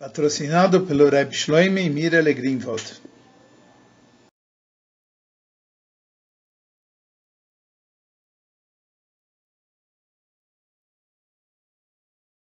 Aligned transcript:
patrocinado 0.00 0.86
pelo 0.86 1.10
Reb 1.10 1.30
Shloime 1.34 1.82
e 1.82 2.32
Greenwald. 2.32 3.02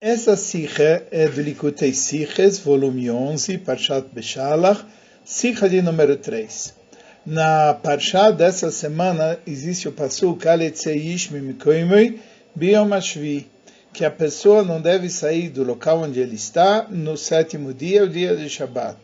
Essa 0.00 0.36
sikha 0.36 1.06
é 1.12 1.28
do 1.28 1.40
Likutei 1.40 1.94
Siches, 1.94 2.58
volume 2.58 3.08
11, 3.08 3.58
Parshat 3.58 4.08
Beshalach, 4.12 4.84
sikha 5.24 5.68
de 5.68 5.80
número 5.80 6.16
3. 6.16 6.74
Na 7.24 7.74
Parshat 7.74 8.36
dessa 8.36 8.72
semana 8.72 9.38
existe 9.46 9.86
o 9.86 9.92
Pasuk 9.92 10.48
Aletzeish 10.48 11.30
Mimikoimoi 11.30 12.20
Biom 12.56 12.92
Ashvi, 12.92 13.48
que 13.96 14.04
a 14.04 14.10
pessoa 14.10 14.62
não 14.62 14.78
deve 14.78 15.08
sair 15.08 15.48
do 15.48 15.64
local 15.64 16.02
onde 16.02 16.20
ele 16.20 16.34
está 16.34 16.86
no 16.90 17.16
sétimo 17.16 17.72
dia, 17.72 18.04
o 18.04 18.08
dia 18.08 18.36
de 18.36 18.46
Shabat. 18.46 18.98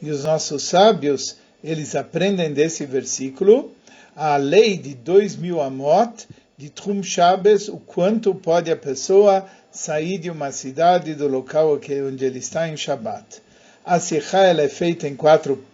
E 0.00 0.08
os 0.12 0.22
nossos 0.22 0.62
sábios, 0.62 1.38
eles 1.62 1.96
aprendem 1.96 2.52
desse 2.52 2.86
versículo 2.86 3.72
a 4.14 4.36
lei 4.36 4.76
de 4.76 4.94
dois 4.94 5.34
mil 5.34 5.60
amot 5.60 6.28
de 6.56 6.70
Trum 6.70 7.02
Shabbos, 7.02 7.66
o 7.66 7.78
quanto 7.78 8.32
pode 8.32 8.70
a 8.70 8.76
pessoa 8.76 9.44
sair 9.72 10.18
de 10.18 10.30
uma 10.30 10.52
cidade 10.52 11.14
do 11.14 11.26
local 11.26 11.72
onde 12.06 12.24
ele 12.24 12.38
está 12.38 12.68
em 12.68 12.76
Shabat. 12.76 13.42
A 13.84 13.98
Sikha 13.98 14.38
é 14.38 14.68
feita 14.68 15.08
em 15.08 15.16
quatro, 15.16 15.64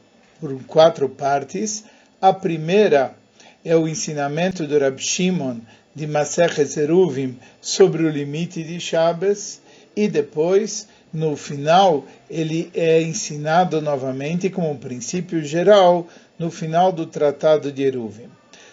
por 0.40 0.58
quatro 0.64 1.06
partes. 1.06 1.84
A 2.18 2.32
primeira 2.32 3.14
é 3.62 3.76
o 3.76 3.86
ensinamento 3.86 4.66
do 4.66 4.78
Rab 4.78 4.98
Shimon 4.98 5.58
de 5.94 6.06
Masechet 6.06 6.78
Eruvim 6.78 7.38
sobre 7.60 8.04
o 8.04 8.10
limite 8.10 8.62
de 8.62 8.80
Shabbos 8.80 9.60
e 9.96 10.08
depois, 10.08 10.88
no 11.12 11.36
final, 11.36 12.04
ele 12.28 12.70
é 12.74 13.00
ensinado 13.00 13.80
novamente 13.80 14.50
como 14.50 14.70
um 14.70 14.76
princípio 14.76 15.44
geral 15.44 16.08
no 16.38 16.50
final 16.50 16.90
do 16.90 17.06
Tratado 17.06 17.70
de 17.70 17.84
Eruvim. 17.84 18.28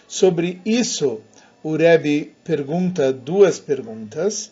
Sobre 0.07 0.59
isso, 0.65 1.21
o 1.63 1.75
Rebbe 1.75 2.33
pergunta 2.43 3.13
duas 3.13 3.59
perguntas. 3.59 4.51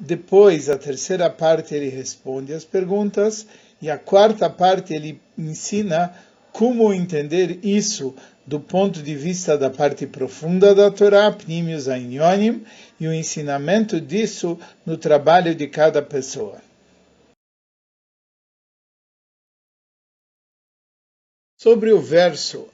Depois, 0.00 0.70
a 0.70 0.78
terceira 0.78 1.28
parte, 1.28 1.74
ele 1.74 1.90
responde 1.90 2.54
as 2.54 2.64
perguntas. 2.64 3.46
E 3.80 3.90
a 3.90 3.98
quarta 3.98 4.48
parte, 4.48 4.94
ele 4.94 5.20
ensina 5.36 6.14
como 6.50 6.94
entender 6.94 7.58
isso 7.62 8.14
do 8.46 8.60
ponto 8.60 9.02
de 9.02 9.14
vista 9.14 9.58
da 9.58 9.68
parte 9.68 10.06
profunda 10.06 10.74
da 10.74 10.90
Torá, 10.90 11.32
Pnimius 11.32 11.88
Ainyonim, 11.88 12.64
e 13.00 13.08
o 13.08 13.12
ensinamento 13.12 14.00
disso 14.00 14.58
no 14.84 14.96
trabalho 14.96 15.54
de 15.54 15.66
cada 15.66 16.00
pessoa. 16.00 16.60
Sobre 21.58 21.92
o 21.92 22.00
verso 22.00 22.68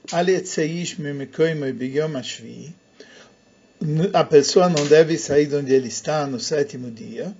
a 4.13 4.23
pessoa 4.23 4.69
não 4.69 4.85
deve 4.85 5.17
sair 5.17 5.47
de 5.47 5.55
onde 5.55 5.73
ele 5.73 5.87
está 5.87 6.27
no 6.27 6.39
sétimo 6.39 6.91
dia. 6.91 7.35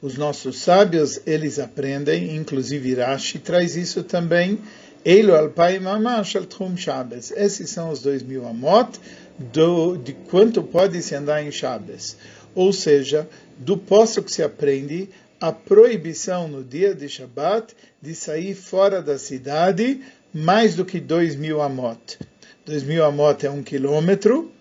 Os 0.00 0.16
nossos 0.16 0.58
sábios, 0.60 1.20
eles 1.26 1.58
aprendem, 1.58 2.36
inclusive 2.36 2.94
Rashi 2.94 3.38
traz 3.38 3.76
isso 3.76 4.02
também, 4.02 4.58
Eilu 5.04 5.34
alpai 5.34 5.80
mamash 5.80 6.36
al 6.36 6.46
tchum 6.46 6.76
Shabbos. 6.76 7.32
Esses 7.32 7.70
são 7.70 7.90
os 7.90 8.02
dois 8.02 8.22
mil 8.22 8.46
amot 8.46 9.00
do, 9.36 9.96
de 9.96 10.12
quanto 10.12 10.62
pode 10.62 11.02
se 11.02 11.14
andar 11.16 11.42
em 11.42 11.50
Shabbos. 11.50 12.16
Ou 12.54 12.72
seja, 12.72 13.28
do 13.58 13.76
posto 13.76 14.22
que 14.22 14.30
se 14.30 14.42
aprende 14.44 15.08
a 15.40 15.50
proibição 15.50 16.46
no 16.46 16.62
dia 16.62 16.94
de 16.94 17.08
Shabbat 17.08 17.74
de 18.00 18.14
sair 18.14 18.54
fora 18.54 19.02
da 19.02 19.18
cidade 19.18 20.00
mais 20.32 20.76
do 20.76 20.84
que 20.84 21.00
dois 21.00 21.34
mil 21.34 21.60
amot. 21.60 22.18
Dois 22.64 22.84
mil 22.84 23.04
amot 23.04 23.44
é 23.44 23.50
um 23.50 23.62
quilômetro 23.62 24.52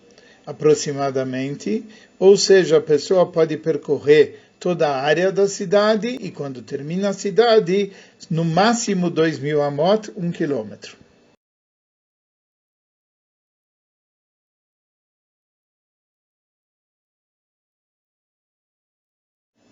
aproximadamente, 0.43 1.85
ou 2.17 2.35
seja, 2.35 2.77
a 2.77 2.81
pessoa 2.81 3.31
pode 3.31 3.57
percorrer 3.57 4.39
toda 4.61 4.87
a 4.89 5.01
área 5.01 5.31
da 5.31 5.47
cidade 5.47 6.07
e 6.07 6.29
quando 6.29 6.61
termina 6.61 7.09
a 7.09 7.13
cidade, 7.13 7.91
no 8.29 8.45
máximo 8.45 9.09
2 9.09 9.39
mil 9.39 9.59
amot, 9.59 10.11
um 10.15 10.31
quilômetro. 10.31 10.95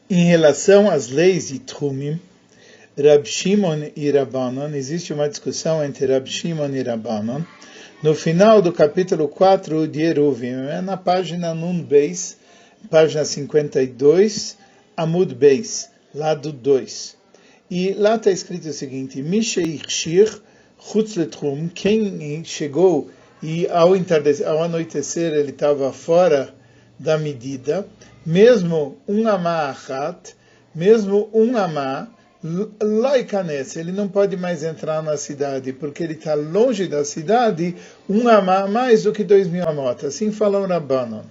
Em 0.09 0.25
relação 0.25 0.89
às 0.89 1.07
leis 1.07 1.50
de 1.50 1.59
Trumim, 1.59 2.19
Rab 2.97 3.27
Shimon 3.27 3.91
e 3.95 4.09
Rabbanon, 4.09 4.73
existe 4.73 5.13
uma 5.13 5.29
discussão 5.29 5.85
entre 5.85 6.07
Rab 6.07 6.27
Shimon 6.27 6.73
e 6.73 6.81
Rabbanon. 6.81 7.44
No 8.01 8.16
final 8.16 8.59
do 8.59 8.73
capítulo 8.73 9.27
4 9.27 9.88
de 9.88 10.01
Eruvim, 10.01 10.67
é 10.67 10.81
na 10.81 10.97
página 10.97 11.53
Nun 11.53 11.83
Beis, 11.83 12.38
página 12.89 13.23
52, 13.23 14.57
Amud 15.00 15.34
Beis, 15.34 15.90
lado 16.14 16.52
2. 16.52 17.16
E 17.72 17.94
lá 17.94 18.18
está 18.18 18.32
escrito 18.32 18.68
o 18.68 18.74
seguinte: 18.74 19.22
Misheirshir 19.22 20.42
Chutzletrum, 20.78 21.70
quem 21.70 22.44
chegou 22.44 23.10
e 23.42 23.66
ao, 23.70 23.94
ao 23.94 24.64
anoitecer 24.64 25.32
ele 25.32 25.52
estava 25.52 25.94
fora 25.94 26.54
da 27.00 27.18
medida, 27.18 27.88
mesmo 28.26 28.98
um 29.08 29.26
amá 29.26 29.70
achat, 29.70 30.36
mesmo 30.76 31.30
um 31.34 31.56
amá, 31.56 32.10
loikanes, 32.84 33.78
ele 33.78 33.94
não 33.94 34.10
pode 34.10 34.36
mais 34.36 34.64
entrar 34.64 35.02
na 35.02 35.16
cidade, 35.16 35.72
porque 35.72 36.04
ele 36.04 36.16
está 36.16 36.34
longe 36.34 36.90
da 36.90 37.06
cidade, 37.06 37.74
um 38.10 38.28
amá 38.28 38.68
mais 38.68 39.04
do 39.04 39.14
que 39.14 39.24
dois 39.24 39.48
mil 39.48 39.66
amot. 39.66 40.06
Assim 40.06 40.30
fala 40.30 40.60
o 40.60 40.66
Rabbanon. 40.66 41.24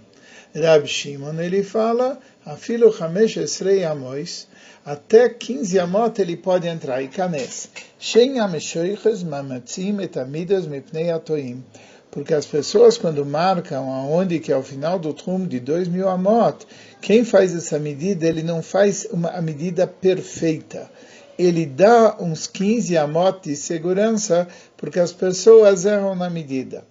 Rab 0.55 0.87
Shimon, 0.87 1.39
ele 1.41 1.63
fala, 1.63 2.19
afilo 2.49 2.91
chamesh 2.91 3.37
esrei 3.37 3.85
amois, 3.85 4.49
até 4.83 5.29
15 5.29 5.79
amot 5.79 6.19
ele 6.19 6.35
pode 6.35 6.67
entrar, 6.67 7.03
e 7.03 7.09
canes. 7.09 7.69
Shen 7.99 8.41
ameshoiches 8.41 9.23
mamatzim 9.23 10.01
etamidas 10.01 10.67
mipnei 10.67 11.11
atoim. 11.11 11.63
Porque 12.11 12.33
as 12.33 12.47
pessoas, 12.47 12.97
quando 12.97 13.27
marcam 13.27 13.93
aonde 13.93 14.39
que 14.39 14.51
é 14.51 14.57
o 14.57 14.63
final 14.63 14.99
do 14.99 15.13
trum 15.13 15.47
de 15.47 15.61
2 15.61 15.89
mil 15.89 16.09
amot, 16.09 16.67
quem 17.03 17.23
faz 17.23 17.55
essa 17.55 17.79
medida, 17.79 18.27
ele 18.27 18.43
não 18.43 18.63
faz 18.63 19.07
uma, 19.13 19.29
a 19.29 19.43
medida 19.43 19.87
perfeita. 19.87 20.91
Ele 21.39 21.67
dá 21.67 22.17
uns 22.19 22.47
15 22.47 22.97
amot 22.97 23.43
de 23.43 23.57
segurança, 23.57 24.49
porque 24.75 24.99
as 24.99 25.13
pessoas 25.13 25.85
erram 25.85 26.15
na 26.15 26.31
medida. 26.31 26.83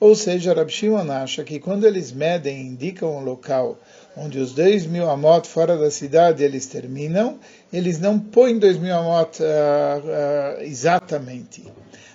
Ou 0.00 0.16
seja, 0.16 0.52
Rab 0.52 0.68
Shimon 0.68 1.10
acha 1.10 1.44
que 1.44 1.60
quando 1.60 1.86
eles 1.86 2.10
medem 2.10 2.58
e 2.60 2.66
indicam 2.66 3.16
um 3.16 3.20
local 3.20 3.78
onde 4.16 4.38
os 4.38 4.52
dois 4.52 4.86
mil 4.86 5.08
amot 5.10 5.48
fora 5.48 5.76
da 5.76 5.90
cidade 5.90 6.42
eles 6.42 6.66
terminam, 6.66 7.38
eles 7.72 7.98
não 7.98 8.18
põem 8.18 8.58
dois 8.58 8.78
mil 8.78 8.94
amot 8.94 9.42
uh, 9.42 9.46
uh, 9.46 10.62
exatamente. 10.62 11.64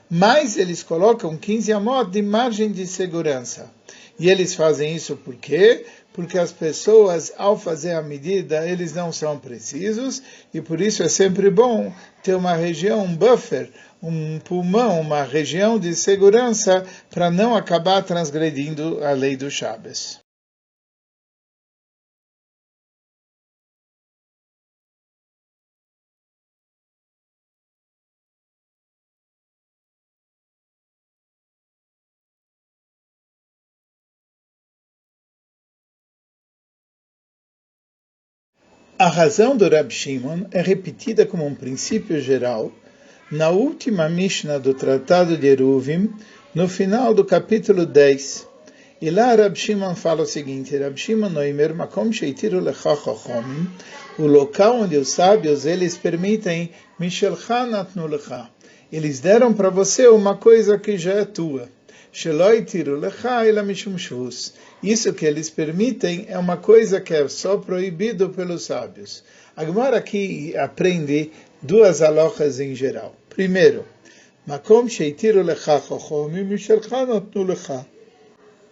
Mas 0.10 0.58
eles 0.58 0.82
colocam 0.82 1.38
15 1.38 1.72
amot 1.72 2.10
de 2.10 2.22
margem 2.22 2.72
de 2.72 2.88
segurança. 2.88 3.70
E 4.20 4.30
eles 4.30 4.54
fazem 4.54 4.96
isso 4.96 5.16
por 5.16 5.36
quê? 5.36 5.86
Porque 6.12 6.38
as 6.38 6.52
pessoas, 6.52 7.32
ao 7.38 7.58
fazer 7.58 7.94
a 7.94 8.02
medida, 8.02 8.68
eles 8.68 8.94
não 8.94 9.12
são 9.14 9.40
precisos, 9.40 10.22
e 10.54 10.60
por 10.60 10.82
isso 10.82 11.04
é 11.04 11.08
sempre 11.08 11.50
bom 11.50 11.94
ter 12.22 12.36
uma 12.36 12.56
região, 12.56 13.04
um 13.04 13.16
buffer, 13.16 13.70
um 14.04 14.40
pulmão, 14.40 15.00
uma 15.00 15.24
região 15.24 15.80
de 15.80 15.96
segurança 15.96 16.86
para 17.10 17.32
não 17.32 17.56
acabar 17.56 18.04
transgredindo 18.04 19.02
a 19.04 19.12
lei 19.12 19.38
do 19.38 19.50
Shabbos. 19.50 20.20
A 39.00 39.08
razão 39.08 39.56
do 39.56 39.70
Rab 39.70 39.90
Shimon 39.90 40.42
é 40.52 40.62
repetida 40.62 41.26
como 41.26 41.46
um 41.46 41.56
princípio 41.56 42.20
geral 42.20 42.70
na 43.32 43.48
última 43.48 44.10
Mishnah 44.10 44.58
do 44.58 44.74
Tratado 44.74 45.38
de 45.38 45.48
Eruvim, 45.48 46.14
no 46.54 46.68
final 46.68 47.14
do 47.14 47.24
capítulo 47.24 47.86
10. 47.86 48.46
E 49.02 49.10
lá 49.10 49.34
Rab 49.36 49.56
Shimon 49.56 49.96
fala 49.96 50.24
o 50.24 50.26
seguinte, 50.26 50.76
Rab 50.76 50.98
Shimon 50.98 51.30
noimer 51.30 51.74
makom 51.74 52.12
sheitiru 52.12 52.60
o 54.18 54.28
local 54.28 54.82
onde 54.82 54.98
os 54.98 55.08
sábios, 55.08 55.66
eles 55.66 55.96
permitem 55.96 56.70
mishelcha 57.00 57.66
natnu 57.66 58.06
lecha. 58.06 58.50
Eles 58.92 59.22
deram 59.22 59.54
para 59.54 59.70
você 59.70 60.10
uma 60.10 60.36
coisa 60.36 60.78
que 60.78 60.98
já 60.98 61.14
é 61.14 61.24
tua. 61.24 61.70
Isso 64.82 65.14
que 65.14 65.26
eles 65.26 65.50
permitem 65.50 66.26
é 66.28 66.38
uma 66.38 66.58
coisa 66.58 67.00
que 67.00 67.14
é 67.14 67.28
só 67.28 67.58
proibido 67.58 68.30
pelos 68.30 68.64
sábios. 68.64 69.24
A 69.56 69.64
Gemara 69.64 69.98
aqui 69.98 70.56
aprende 70.58 71.32
duas 71.62 72.02
alojas 72.02 72.60
em 72.60 72.74
geral. 72.74 73.16
Primeiro. 73.30 73.86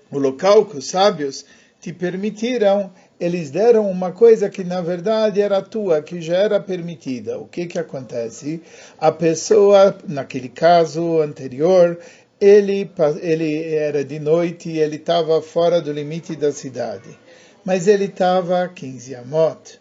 O 0.10 0.18
local 0.18 0.66
que 0.66 0.78
os 0.78 0.88
sábios 0.88 1.46
te 1.80 1.94
permitiram, 1.94 2.92
eles 3.20 3.52
deram 3.52 3.90
uma 3.90 4.12
coisa 4.12 4.50
que 4.50 4.64
na 4.64 4.82
verdade 4.82 5.42
era 5.42 5.62
tua, 5.62 6.02
que 6.02 6.20
já 6.22 6.38
era 6.38 6.60
permitida. 6.60 7.38
O 7.38 7.46
que 7.46 7.68
que 7.68 7.78
acontece? 7.78 8.62
A 8.98 9.12
pessoa, 9.12 9.96
naquele 10.08 10.50
caso 10.50 11.22
anterior, 11.22 12.00
ele, 12.40 12.90
ele 13.22 13.74
era 13.74 14.04
de 14.04 14.20
noite 14.20 14.70
e 14.70 14.80
ele 14.80 14.98
estava 14.98 15.42
fora 15.42 15.82
do 15.82 15.92
limite 15.92 16.36
da 16.36 16.52
cidade. 16.52 17.18
Mas 17.66 17.88
ele 17.88 18.06
estava 18.06 18.64
a 18.64 18.68
15 18.68 19.16
amot. 19.16 19.80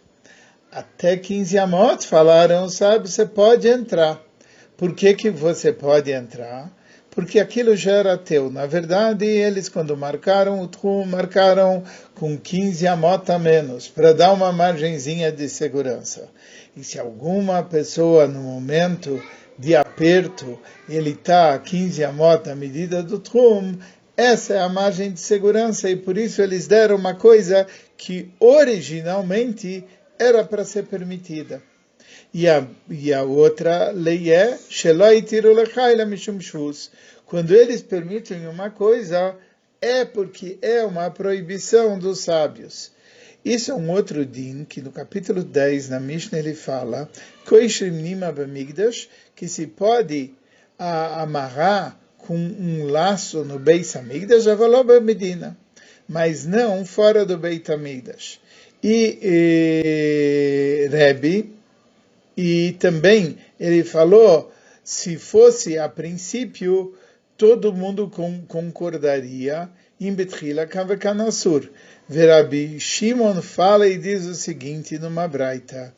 Até 0.73 1.17
15 1.17 1.59
amot 1.59 2.07
falaram, 2.07 2.69
sabe, 2.69 3.09
você 3.09 3.25
pode 3.25 3.69
entrar. 3.69 4.21
Por 4.77 4.95
que, 4.95 5.15
que 5.15 5.31
você 5.31 5.73
pode 5.73 6.11
entrar? 6.11 6.71
Porque 7.11 7.41
aquilo 7.41 7.75
já 7.75 7.93
era 7.93 8.19
teu. 8.19 8.51
Na 8.51 8.67
verdade, 8.67 9.25
eles, 9.25 9.71
quando 9.71 9.97
marcaram 9.97 10.61
o 10.61 10.69
trum, 10.69 11.07
marcaram 11.07 11.83
com 12.15 12.37
15 12.37 12.87
amot 12.87 13.31
a 13.33 13.39
menos, 13.39 13.89
para 13.89 14.13
dar 14.13 14.33
uma 14.33 14.53
margenzinha 14.53 15.33
de 15.33 15.49
segurança. 15.49 16.29
E 16.77 16.85
se 16.85 16.99
alguma 16.99 17.63
pessoa, 17.63 18.27
no 18.27 18.41
momento 18.41 19.23
de 19.59 19.75
aperto, 19.75 20.59
ele 20.89 21.11
está 21.11 21.55
a 21.55 21.59
15 21.59 22.05
amot 22.05 22.49
à 22.49 22.55
medida 22.55 23.03
do 23.03 23.19
trum, 23.19 23.77
essa 24.17 24.55
é 24.55 24.59
a 24.61 24.69
margem 24.69 25.13
de 25.13 25.21
segurança 25.21 25.91
e 25.91 25.97
por 25.97 26.17
isso 26.17 26.41
eles 26.41 26.67
deram 26.67 26.97
uma 26.97 27.15
coisa 27.15 27.67
que 27.97 28.31
originalmente 28.41 29.85
era 30.19 30.43
para 30.43 30.65
ser 30.65 30.85
permitida. 30.85 31.63
E 32.33 32.49
a, 32.49 32.67
e 32.89 33.13
a 33.13 33.23
outra 33.23 33.91
lei 33.91 34.31
é 34.31 34.59
quando 37.27 37.55
eles 37.55 37.83
permitem 37.83 38.47
uma 38.47 38.71
coisa, 38.71 39.37
é 39.81 40.05
porque 40.05 40.59
é 40.63 40.85
uma 40.85 41.11
proibição 41.11 41.99
dos 41.99 42.21
sábios. 42.21 42.91
Isso 43.47 43.71
é 43.71 43.75
um 43.77 43.93
outro 43.93 44.27
din 44.27 44.65
que 44.65 44.83
no 44.83 44.91
capítulo 44.91 45.45
10, 45.45 45.91
na 45.91 46.01
Mishnah, 46.01 46.41
ele 46.41 46.53
fala 46.53 47.09
que 49.37 49.47
se 49.47 49.69
pode 49.69 50.35
a, 50.77 51.23
amarrar 51.23 51.97
com 52.19 52.37
um 52.37 52.87
laço 52.87 53.45
no 53.45 53.57
Beis 53.57 53.95
Hamikdash, 53.95 54.47
Medina, 55.01 55.57
mas 56.09 56.45
não 56.45 56.85
fora 56.85 57.25
do 57.25 57.39
Beit 57.39 57.71
Hamikdash. 57.71 58.41
E, 58.83 59.17
e 59.23 60.89
Rebbe, 60.91 61.55
e 62.37 62.75
também 62.81 63.39
ele 63.61 63.85
falou, 63.85 64.53
se 64.83 65.17
fosse 65.17 65.79
a 65.79 65.89
princípio, 65.89 66.97
todo 67.39 67.73
mundo 67.73 68.11
concordaria 68.49 69.71
em 70.01 70.13
Betrila 70.13 70.67
Kavekanassur. 70.67 71.71
Verabi 72.09 72.79
Shimon 72.79 73.43
fala 73.43 73.89
e 73.89 73.99
diz 73.99 74.25
o 74.27 74.35
seguinte 74.35 74.99
numa 74.99 75.27
braita, 75.27 75.93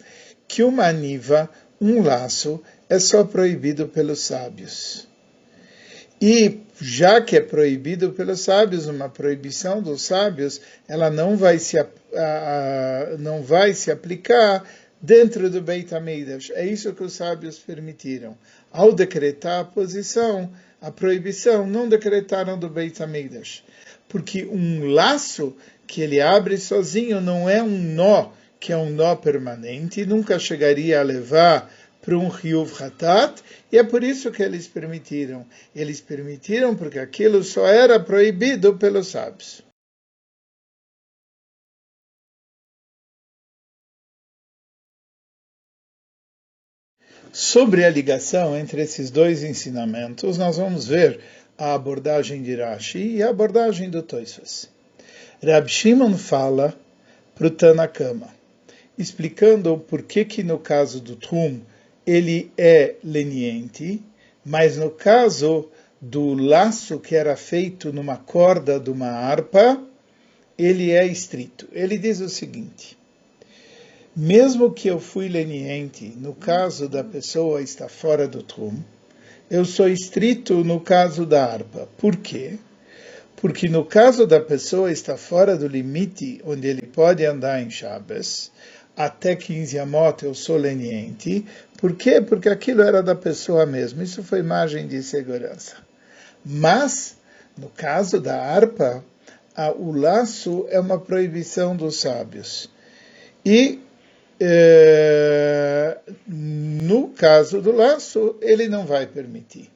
que 0.46 0.62
uma 0.62 0.90
niva, 0.90 1.50
um 1.80 2.02
laço, 2.02 2.62
é 2.88 2.98
só 2.98 3.24
proibido 3.24 3.88
pelos 3.88 4.20
sábios. 4.20 5.06
E 6.20 6.60
já 6.80 7.20
que 7.20 7.36
é 7.36 7.40
proibido 7.40 8.12
pelos 8.12 8.40
sábios, 8.40 8.86
uma 8.86 9.08
proibição 9.08 9.82
dos 9.82 10.02
sábios, 10.02 10.60
ela 10.88 11.10
não 11.10 11.36
vai 11.36 11.58
se, 11.58 11.76
não 13.18 13.42
vai 13.42 13.74
se 13.74 13.90
aplicar 13.90 14.64
dentro 15.00 15.50
do 15.50 15.60
Beit 15.60 15.94
HaMikdash. 15.94 16.50
É 16.54 16.66
isso 16.66 16.92
que 16.92 17.02
os 17.02 17.12
sábios 17.12 17.58
permitiram. 17.58 18.36
Ao 18.72 18.92
decretar 18.92 19.60
a 19.60 19.64
posição, 19.64 20.50
a 20.80 20.90
proibição, 20.90 21.66
não 21.66 21.88
decretaram 21.88 22.58
do 22.58 22.68
Beit 22.68 23.00
HaMikdash. 23.02 23.62
Porque 24.08 24.44
um 24.46 24.86
laço 24.86 25.54
que 25.86 26.00
ele 26.00 26.20
abre 26.20 26.58
sozinho 26.58 27.20
não 27.20 27.48
é 27.48 27.62
um 27.62 27.78
nó, 27.78 28.32
que 28.58 28.72
é 28.72 28.76
um 28.76 28.90
nó 28.90 29.14
permanente, 29.16 30.04
nunca 30.04 30.38
chegaria 30.38 31.00
a 31.00 31.02
levar 31.02 31.70
para 32.00 32.16
um 32.16 32.28
Ryuv 32.28 32.82
Hatat, 32.82 33.42
e 33.70 33.76
é 33.76 33.84
por 33.84 34.02
isso 34.02 34.30
que 34.30 34.42
eles 34.42 34.66
permitiram. 34.66 35.46
Eles 35.74 36.00
permitiram 36.00 36.74
porque 36.74 36.98
aquilo 36.98 37.42
só 37.42 37.66
era 37.66 38.00
proibido 38.00 38.76
pelos 38.76 39.08
sábios. 39.08 39.62
Sobre 47.30 47.84
a 47.84 47.90
ligação 47.90 48.56
entre 48.56 48.82
esses 48.82 49.10
dois 49.10 49.44
ensinamentos, 49.44 50.38
nós 50.38 50.56
vamos 50.56 50.86
ver 50.86 51.20
a 51.58 51.74
abordagem 51.74 52.42
de 52.42 52.54
Rashi 52.54 53.16
e 53.16 53.22
a 53.22 53.30
abordagem 53.30 53.90
do 53.90 54.00
Toisvas. 54.00 54.70
Rab 55.42 55.68
Shimon 55.68 56.16
fala 56.16 56.72
para 57.34 57.48
o 57.48 57.50
Tanakama, 57.50 58.28
explicando 58.96 59.76
por 59.76 60.02
que 60.02 60.24
que 60.24 60.44
no 60.44 60.58
caso 60.58 61.00
do 61.00 61.16
Trum 61.16 61.60
ele 62.06 62.50
é 62.56 62.94
leniente, 63.02 64.00
mas 64.44 64.76
no 64.76 64.90
caso 64.90 65.68
do 66.00 66.32
laço 66.34 67.00
que 67.00 67.16
era 67.16 67.36
feito 67.36 67.92
numa 67.92 68.16
corda 68.16 68.78
de 68.78 68.90
uma 68.90 69.08
harpa, 69.08 69.82
ele 70.56 70.92
é 70.92 71.04
estrito. 71.06 71.68
Ele 71.72 71.98
diz 71.98 72.20
o 72.20 72.28
seguinte: 72.28 72.96
mesmo 74.14 74.72
que 74.72 74.88
eu 74.88 74.98
fui 74.98 75.28
leniente 75.28 76.12
no 76.16 76.34
caso 76.34 76.88
da 76.88 77.04
pessoa 77.04 77.62
estar 77.62 77.88
fora 77.88 78.26
do 78.26 78.42
trum, 78.42 78.76
eu 79.50 79.64
sou 79.64 79.88
estrito 79.88 80.62
no 80.64 80.80
caso 80.80 81.24
da 81.24 81.44
harpa. 81.44 81.88
Por 81.96 82.16
quê? 82.16 82.58
Porque 83.36 83.68
no 83.68 83.84
caso 83.84 84.26
da 84.26 84.40
pessoa 84.40 84.90
estar 84.90 85.16
fora 85.16 85.56
do 85.56 85.66
limite 85.66 86.40
onde 86.44 86.66
ele 86.66 86.82
pode 86.82 87.24
andar 87.24 87.62
em 87.62 87.70
Shabbos, 87.70 88.50
até 88.96 89.36
15 89.36 89.78
amot 89.78 90.24
eu 90.24 90.34
sou 90.34 90.56
leniente. 90.56 91.46
Por 91.78 91.94
quê? 91.94 92.20
Porque 92.20 92.48
aquilo 92.48 92.82
era 92.82 93.02
da 93.02 93.14
pessoa 93.14 93.64
mesmo. 93.64 94.02
Isso 94.02 94.22
foi 94.22 94.42
margem 94.42 94.88
de 94.88 95.02
segurança. 95.02 95.76
Mas, 96.44 97.16
no 97.56 97.68
caso 97.68 98.20
da 98.20 98.42
harpa, 98.42 99.04
a, 99.54 99.70
o 99.70 99.92
laço 99.92 100.66
é 100.68 100.80
uma 100.80 100.98
proibição 100.98 101.76
dos 101.76 102.00
sábios. 102.00 102.68
E 103.44 103.80
é, 104.40 105.98
no 106.88 107.08
caso 107.08 107.60
do 107.60 107.70
laço, 107.70 108.36
ele 108.40 108.66
não 108.66 108.86
vai 108.86 109.06
permitir. 109.06 109.70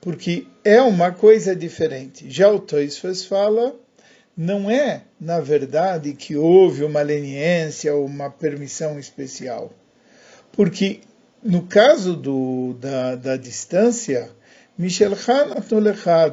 Porque 0.00 0.44
é 0.64 0.82
uma 0.82 1.12
coisa 1.12 1.54
diferente. 1.54 2.28
Já 2.28 2.50
o 2.50 2.58
Toisfes 2.58 3.24
fala, 3.24 3.72
não 4.36 4.68
é, 4.68 5.02
na 5.20 5.38
verdade, 5.38 6.14
que 6.14 6.36
houve 6.36 6.82
uma 6.82 7.00
leniência 7.02 7.94
ou 7.94 8.04
uma 8.04 8.28
permissão 8.28 8.98
especial. 8.98 9.72
Porque 10.50 11.00
no 11.40 11.62
caso 11.62 12.16
do, 12.16 12.74
da, 12.80 13.14
da 13.14 13.36
distância, 13.36 14.30
Michel 14.76 15.12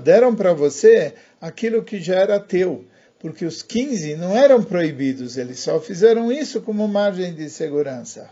deram 0.04 0.36
para 0.36 0.54
você 0.54 1.14
aquilo 1.40 1.84
que 1.84 2.02
já 2.02 2.16
era 2.16 2.40
teu 2.40 2.86
porque 3.20 3.44
os 3.46 3.62
15 3.62 4.16
não 4.16 4.36
eram 4.36 4.64
proibidos, 4.64 5.38
eles 5.38 5.60
só 5.60 5.80
fizeram 5.80 6.32
isso 6.32 6.62
como 6.62 6.88
margem 6.88 7.34
de 7.34 7.50
segurança. 7.50 8.30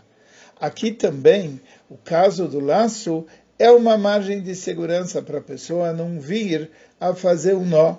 Aqui 0.60 0.92
também, 0.92 1.60
o 1.88 1.96
caso 1.96 2.48
do 2.48 2.58
laço 2.58 3.24
é 3.58 3.70
uma 3.70 3.96
margem 3.96 4.40
de 4.42 4.54
segurança 4.54 5.22
para 5.22 5.38
a 5.38 5.42
pessoa 5.42 5.92
não 5.92 6.20
vir 6.20 6.70
a 7.00 7.14
fazer 7.14 7.54
um 7.54 7.64
nó. 7.64 7.96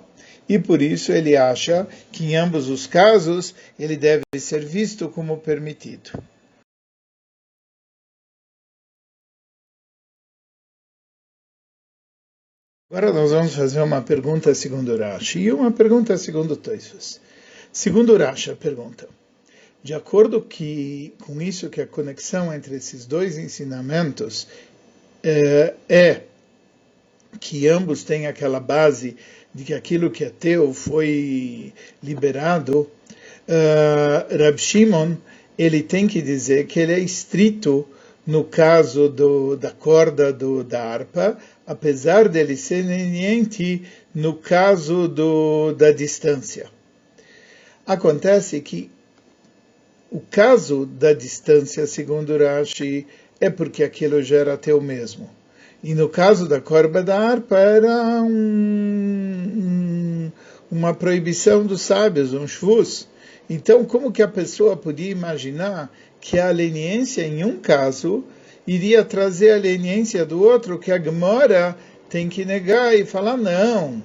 E 0.48 0.58
por 0.58 0.82
isso 0.82 1.12
ele 1.12 1.36
acha 1.36 1.86
que 2.12 2.24
em 2.24 2.36
ambos 2.36 2.68
os 2.68 2.86
casos 2.86 3.54
ele 3.78 3.96
deve 3.96 4.24
ser 4.36 4.64
visto 4.64 5.08
como 5.08 5.38
permitido. 5.38 6.10
Agora 12.90 13.12
nós 13.12 13.30
vamos 13.30 13.54
fazer 13.54 13.80
uma 13.80 14.02
pergunta 14.02 14.52
segundo 14.52 14.96
Rashi 14.98 15.38
e 15.38 15.52
uma 15.52 15.70
pergunta 15.70 16.18
segundo 16.18 16.56
Toisvas. 16.56 17.20
Segundo 17.72 18.16
Rashi, 18.16 18.50
a 18.50 18.56
pergunta. 18.56 19.19
De 19.82 19.94
acordo 19.94 20.42
que, 20.42 21.14
com 21.22 21.40
isso 21.40 21.70
que 21.70 21.80
a 21.80 21.86
conexão 21.86 22.52
entre 22.52 22.76
esses 22.76 23.06
dois 23.06 23.38
ensinamentos 23.38 24.46
é, 25.22 25.74
é 25.88 26.20
que 27.38 27.66
ambos 27.66 28.04
têm 28.04 28.26
aquela 28.26 28.60
base 28.60 29.16
de 29.54 29.64
que 29.64 29.72
aquilo 29.72 30.10
que 30.10 30.24
é 30.24 30.30
teu 30.30 30.74
foi 30.74 31.72
liberado, 32.02 32.90
uh, 33.48 34.38
Rab 34.38 34.58
Shimon 34.58 35.16
ele 35.56 35.82
tem 35.82 36.06
que 36.06 36.20
dizer 36.20 36.66
que 36.66 36.80
ele 36.80 36.92
é 36.92 36.98
estrito 36.98 37.86
no 38.26 38.44
caso 38.44 39.08
do, 39.08 39.56
da 39.56 39.70
corda 39.70 40.32
do, 40.32 40.62
da 40.62 40.82
harpa, 40.82 41.38
apesar 41.66 42.28
dele 42.28 42.56
ser 42.56 42.82
leniente 42.82 43.82
no 44.14 44.34
caso 44.34 45.08
do, 45.08 45.72
da 45.72 45.90
distância. 45.90 46.70
Acontece 47.86 48.60
que 48.60 48.90
o 50.10 50.20
caso 50.20 50.84
da 50.86 51.12
distância, 51.12 51.86
segundo 51.86 52.36
Rashi, 52.36 53.06
é 53.40 53.48
porque 53.48 53.84
aquilo 53.84 54.20
já 54.22 54.36
era 54.36 54.56
teu 54.56 54.80
mesmo. 54.80 55.30
E 55.82 55.94
no 55.94 56.08
caso 56.08 56.48
da 56.48 56.60
corba 56.60 57.02
da 57.02 57.18
harpa, 57.18 57.56
era 57.56 58.20
um, 58.22 58.28
um, 59.56 60.32
uma 60.70 60.92
proibição 60.92 61.64
dos 61.64 61.82
sábios, 61.82 62.34
um 62.34 62.46
shvus. 62.46 63.08
Então, 63.48 63.84
como 63.84 64.12
que 64.12 64.22
a 64.22 64.28
pessoa 64.28 64.76
podia 64.76 65.10
imaginar 65.10 65.90
que 66.20 66.38
a 66.38 66.50
leniência, 66.50 67.22
em 67.22 67.44
um 67.44 67.56
caso, 67.56 68.24
iria 68.66 69.04
trazer 69.04 69.52
a 69.52 69.58
leniência 69.58 70.26
do 70.26 70.42
outro, 70.42 70.78
que 70.78 70.92
a 70.92 71.00
Gemora 71.00 71.76
tem 72.10 72.28
que 72.28 72.44
negar 72.44 72.94
e 72.94 73.06
falar 73.06 73.36
não. 73.36 74.02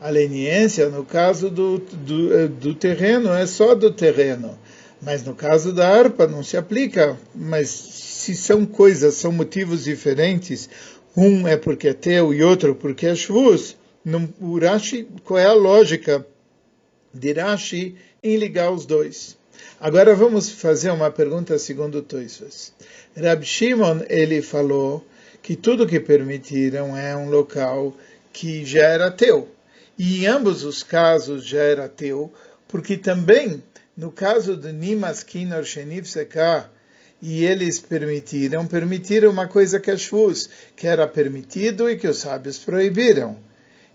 A 0.00 0.08
leniência, 0.08 0.88
no 0.88 1.04
caso 1.04 1.50
do, 1.50 1.78
do, 1.78 2.48
do 2.48 2.74
terreno, 2.74 3.32
é 3.32 3.44
só 3.44 3.74
do 3.74 3.90
terreno. 3.92 4.56
Mas 5.00 5.22
no 5.22 5.34
caso 5.34 5.72
da 5.72 5.88
harpa 5.88 6.26
não 6.26 6.42
se 6.42 6.56
aplica. 6.56 7.16
Mas 7.34 7.68
se 7.68 8.34
são 8.34 8.66
coisas, 8.66 9.14
são 9.14 9.32
motivos 9.32 9.84
diferentes, 9.84 10.68
um 11.16 11.46
é 11.46 11.56
porque 11.56 11.88
é 11.88 11.94
teu 11.94 12.32
e 12.34 12.42
outro 12.42 12.74
porque 12.74 13.06
é 13.06 13.14
shvus, 13.14 13.76
no, 14.04 14.32
o 14.40 14.58
Rashi, 14.58 15.08
qual 15.24 15.38
é 15.38 15.46
a 15.46 15.52
lógica 15.52 16.26
de 17.12 17.32
Rashi 17.32 17.96
em 18.22 18.36
ligar 18.36 18.70
os 18.70 18.86
dois. 18.86 19.36
Agora 19.80 20.14
vamos 20.14 20.50
fazer 20.50 20.90
uma 20.90 21.10
pergunta 21.10 21.58
segundo 21.58 22.02
Toisvas. 22.02 22.72
Rab 23.16 23.44
Shimon, 23.44 24.00
ele 24.08 24.42
falou 24.42 25.04
que 25.42 25.56
tudo 25.56 25.86
que 25.86 26.00
permitiram 26.00 26.96
é 26.96 27.16
um 27.16 27.28
local 27.28 27.96
que 28.32 28.64
já 28.64 28.82
era 28.82 29.10
teu. 29.10 29.48
E 29.98 30.24
em 30.24 30.26
ambos 30.26 30.62
os 30.64 30.82
casos 30.82 31.44
já 31.44 31.60
era 31.60 31.88
teu, 31.88 32.32
porque 32.68 32.96
também, 32.96 33.62
no 33.98 34.12
caso 34.12 34.56
de 34.56 34.72
Nimas 34.72 35.24
Kinor 35.24 35.64
Shenif 35.64 36.16
e 37.20 37.44
eles 37.44 37.80
permitiram, 37.80 38.64
permitiram 38.64 39.28
uma 39.28 39.48
coisa 39.48 39.80
que 39.80 39.90
é 39.90 39.96
que 40.76 40.86
era 40.86 41.04
permitido 41.08 41.90
e 41.90 41.96
que 41.96 42.06
os 42.06 42.18
sábios 42.18 42.58
proibiram. 42.58 43.36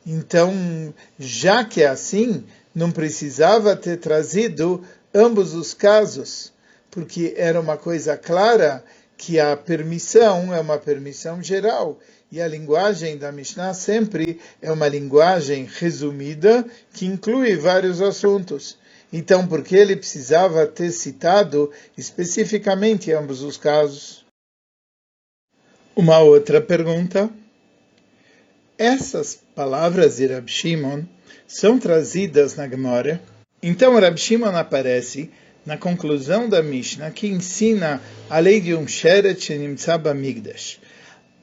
Então, 0.06 0.94
já 1.18 1.64
que 1.64 1.84
é 1.84 1.88
assim, 1.88 2.44
não 2.76 2.92
precisava 2.92 3.78
ter 3.78 3.96
trazido 3.96 4.84
ambos 5.16 5.54
os 5.54 5.74
casos, 5.74 6.52
porque 6.92 7.34
era 7.38 7.62
uma 7.62 7.78
coisa 7.78 8.18
clara 8.18 8.84
que 9.16 9.40
a 9.40 9.56
permissão 9.56 10.54
é 10.54 10.60
uma 10.60 10.78
permissão 10.78 11.42
geral. 11.42 11.98
E 12.30 12.42
a 12.42 12.48
linguagem 12.48 13.18
da 13.18 13.32
Mishnah 13.32 13.74
sempre 13.74 14.42
é 14.62 14.70
uma 14.70 14.90
linguagem 14.90 15.66
resumida 15.66 16.66
que 16.92 17.06
inclui 17.06 17.56
vários 17.56 18.02
assuntos. 18.02 18.83
Então, 19.16 19.48
por 19.48 19.62
que 19.64 19.76
ele 19.76 19.96
precisava 19.96 20.66
ter 20.66 20.90
citado 20.90 21.72
especificamente 21.96 23.12
ambos 23.12 23.44
os 23.44 23.58
casos? 23.58 24.26
Uma 25.96 26.18
outra 26.18 26.60
pergunta. 26.60 27.30
Essas 28.76 29.40
palavras 29.54 30.16
de 30.16 30.26
Rab 30.26 30.50
Shimon 30.50 31.04
são 31.48 31.78
trazidas 31.78 32.56
na 32.56 32.68
Gemara. 32.68 33.22
Então, 33.62 34.00
Rab 34.00 34.18
Shimon 34.18 34.56
aparece 34.56 35.30
na 35.64 35.78
conclusão 35.78 36.50
da 36.50 36.64
Mishnah 36.64 37.12
que 37.12 37.28
ensina 37.28 38.02
a 38.28 38.40
lei 38.40 38.60
de 38.60 38.74
um 38.74 38.88
Sheret 38.88 39.40
Shenimtzaba 39.40 40.12
Migdash, 40.16 40.80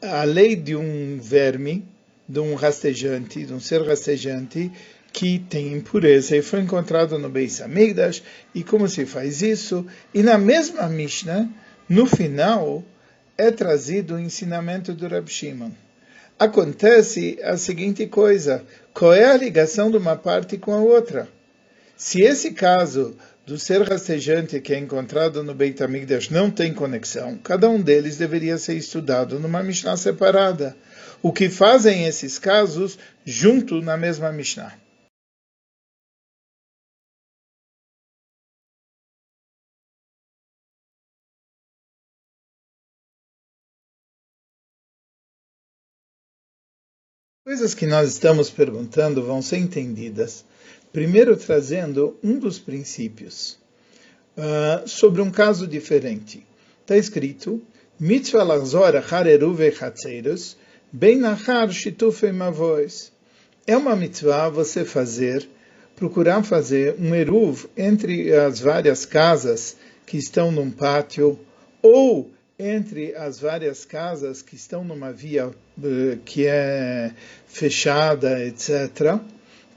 a 0.02 0.24
lei 0.24 0.56
de 0.56 0.74
um 0.74 1.20
verme, 1.20 1.86
de 2.28 2.40
um 2.40 2.56
rastejante, 2.56 3.46
de 3.46 3.52
um 3.54 3.60
ser 3.60 3.86
rastejante 3.86 4.72
que 5.12 5.38
tem 5.38 5.72
impureza 5.72 6.36
e 6.36 6.42
foi 6.42 6.60
encontrado 6.60 7.18
no 7.18 7.28
Beis 7.28 7.60
Amigdash, 7.60 8.22
e 8.54 8.62
como 8.62 8.88
se 8.88 9.04
faz 9.04 9.42
isso? 9.42 9.86
E 10.14 10.22
na 10.22 10.38
mesma 10.38 10.88
Mishnah, 10.88 11.48
no 11.88 12.06
final, 12.06 12.84
é 13.36 13.50
trazido 13.50 14.14
o 14.14 14.20
ensinamento 14.20 14.92
do 14.92 15.08
Rab 15.08 15.28
Shimon. 15.28 15.70
Acontece 16.38 17.38
a 17.42 17.56
seguinte 17.56 18.06
coisa, 18.06 18.64
qual 18.94 19.12
é 19.12 19.24
a 19.24 19.36
ligação 19.36 19.90
de 19.90 19.96
uma 19.96 20.16
parte 20.16 20.56
com 20.56 20.72
a 20.72 20.78
outra? 20.78 21.28
Se 21.96 22.22
esse 22.22 22.52
caso 22.52 23.14
do 23.46 23.58
ser 23.58 23.82
rastejante 23.82 24.60
que 24.60 24.72
é 24.72 24.78
encontrado 24.78 25.42
no 25.42 25.54
Beit 25.54 25.82
HaMikdash 25.82 26.30
não 26.30 26.50
tem 26.50 26.72
conexão, 26.72 27.36
cada 27.42 27.68
um 27.68 27.80
deles 27.80 28.16
deveria 28.16 28.56
ser 28.56 28.74
estudado 28.74 29.38
numa 29.38 29.62
Mishnah 29.62 29.96
separada. 29.96 30.76
O 31.20 31.32
que 31.32 31.50
fazem 31.50 32.06
esses 32.06 32.38
casos 32.38 32.98
junto 33.24 33.82
na 33.82 33.96
mesma 33.96 34.32
Mishnah? 34.32 34.72
Coisas 47.42 47.72
que 47.72 47.86
nós 47.86 48.10
estamos 48.10 48.50
perguntando 48.50 49.24
vão 49.24 49.40
ser 49.40 49.56
entendidas, 49.56 50.44
primeiro 50.92 51.34
trazendo 51.34 52.14
um 52.22 52.38
dos 52.38 52.58
princípios 52.58 53.58
uh, 54.36 54.86
sobre 54.86 55.22
um 55.22 55.30
caso 55.30 55.66
diferente. 55.66 56.46
Está 56.82 56.98
escrito: 56.98 57.62
Mitzvah 57.98 58.42
lazor 58.42 58.94
hareruve 59.10 59.72
chatzeiros, 59.72 60.54
ben 60.92 61.16
nachar 61.16 61.72
shitufei 61.72 62.30
mavois. 62.30 63.10
É 63.66 63.74
uma 63.74 63.96
mitzvah 63.96 64.50
você 64.50 64.84
fazer, 64.84 65.48
procurar 65.96 66.42
fazer 66.42 66.94
um 66.98 67.14
eruv 67.14 67.64
entre 67.74 68.34
as 68.34 68.60
várias 68.60 69.06
casas 69.06 69.78
que 70.04 70.18
estão 70.18 70.52
num 70.52 70.70
pátio 70.70 71.40
ou 71.80 72.30
entre 72.58 73.14
as 73.16 73.40
várias 73.40 73.86
casas 73.86 74.42
que 74.42 74.54
estão 74.56 74.84
numa 74.84 75.10
via 75.10 75.50
que 76.24 76.46
é 76.46 77.12
fechada, 77.46 78.44
etc. 78.44 79.18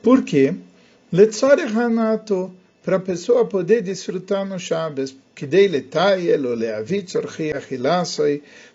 Por 0.02 0.24
quê? 0.24 0.54
para 2.84 2.98
a 2.98 3.00
pessoa 3.00 3.46
poder 3.46 3.82
desfrutar 3.82 4.46
no 4.46 4.60
Shabbos, 4.60 5.16
que 5.34 5.48
dele 5.48 5.82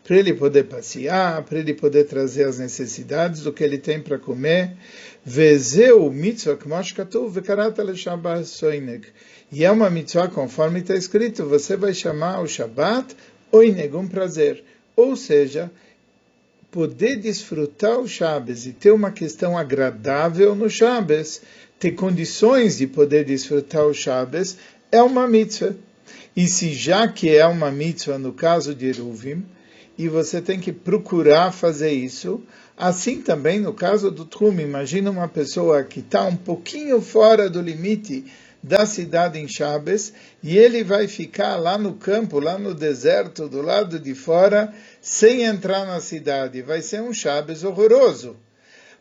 para 0.03 0.17
ele 0.17 0.35
poder 0.35 0.65
passear, 0.65 1.43
para 1.43 1.59
ele 1.59 1.75
poder 1.75 2.05
trazer 2.05 2.45
as 2.45 2.59
necessidades 2.59 3.43
do 3.43 3.53
que 3.53 3.63
ele 3.63 3.79
tem 3.79 4.01
para 4.01 4.19
comer. 4.19 4.73
Vezeu 5.25 6.11
mitzvah 6.11 6.57
kmoshkatu 6.57 7.29
vekarata 7.29 7.83
le 7.85 7.93
E 9.53 9.65
é 9.65 9.71
uma 9.71 9.91
mitzvah 9.91 10.29
conforme 10.29 10.81
está 10.81 10.95
escrito, 10.95 11.45
você 11.45 11.77
vai 11.77 11.93
chamar 11.93 12.41
o 12.41 12.49
Shabbat 12.49 13.15
oineg, 13.53 13.95
um 13.95 14.09
prazer. 14.09 14.65
Ou 14.97 15.15
seja, 15.15 15.71
poder 16.71 17.17
desfrutar 17.17 17.99
o 17.99 18.07
Shabbos 18.07 18.67
e 18.67 18.73
ter 18.73 18.93
uma 18.93 19.11
questão 19.11 19.57
agradável 19.57 20.55
no 20.55 20.69
Shabbos, 20.69 21.41
ter 21.79 21.93
condições 21.93 22.79
de 22.79 22.87
poder 22.87 23.25
desfrutar 23.25 23.87
o 23.87 23.95
Shabbos, 23.95 24.57
é 24.93 25.03
uma 25.03 25.27
mitzvah. 25.27 25.75
E 26.37 26.47
se 26.47 26.73
já 26.73 27.09
que 27.09 27.35
é 27.35 27.47
uma 27.47 27.71
mitzvah 27.71 28.19
no 28.19 28.33
caso 28.33 28.75
de 28.75 28.87
Eruvim, 28.87 29.45
e 29.97 30.09
você 30.09 30.41
tem 30.41 30.61
que 30.61 30.73
procurar 30.73 31.53
fazer 31.53 31.91
isso, 31.91 32.41
assim 32.77 33.21
também 33.21 33.59
no 33.59 33.75
caso 33.75 34.11
do 34.11 34.25
Trum, 34.25 34.61
imagina 34.61 35.11
uma 35.11 35.27
pessoa 35.27 35.83
que 35.83 35.99
está 35.99 36.25
um 36.25 36.37
pouquinho 36.37 37.01
fora 37.01 37.51
do 37.51 37.61
limite 37.61 38.25
da 38.63 38.85
cidade 38.85 39.39
em 39.39 39.47
Chaves 39.47 40.13
e 40.43 40.59
ele 40.59 40.83
vai 40.83 41.07
ficar 41.07 41.57
lá 41.57 41.79
no 41.79 41.95
campo, 41.95 42.41
lá 42.41 42.59
no 42.59 42.75
deserto, 42.75 43.49
do 43.49 43.63
lado 43.63 43.99
de 43.99 44.15
fora, 44.15 44.73
sem 45.01 45.45
entrar 45.45 45.87
na 45.87 46.01
cidade. 46.01 46.63
Vai 46.63 46.83
ser 46.83 47.01
um 47.01 47.13
Chaves 47.13 47.65
horroroso. 47.65 48.37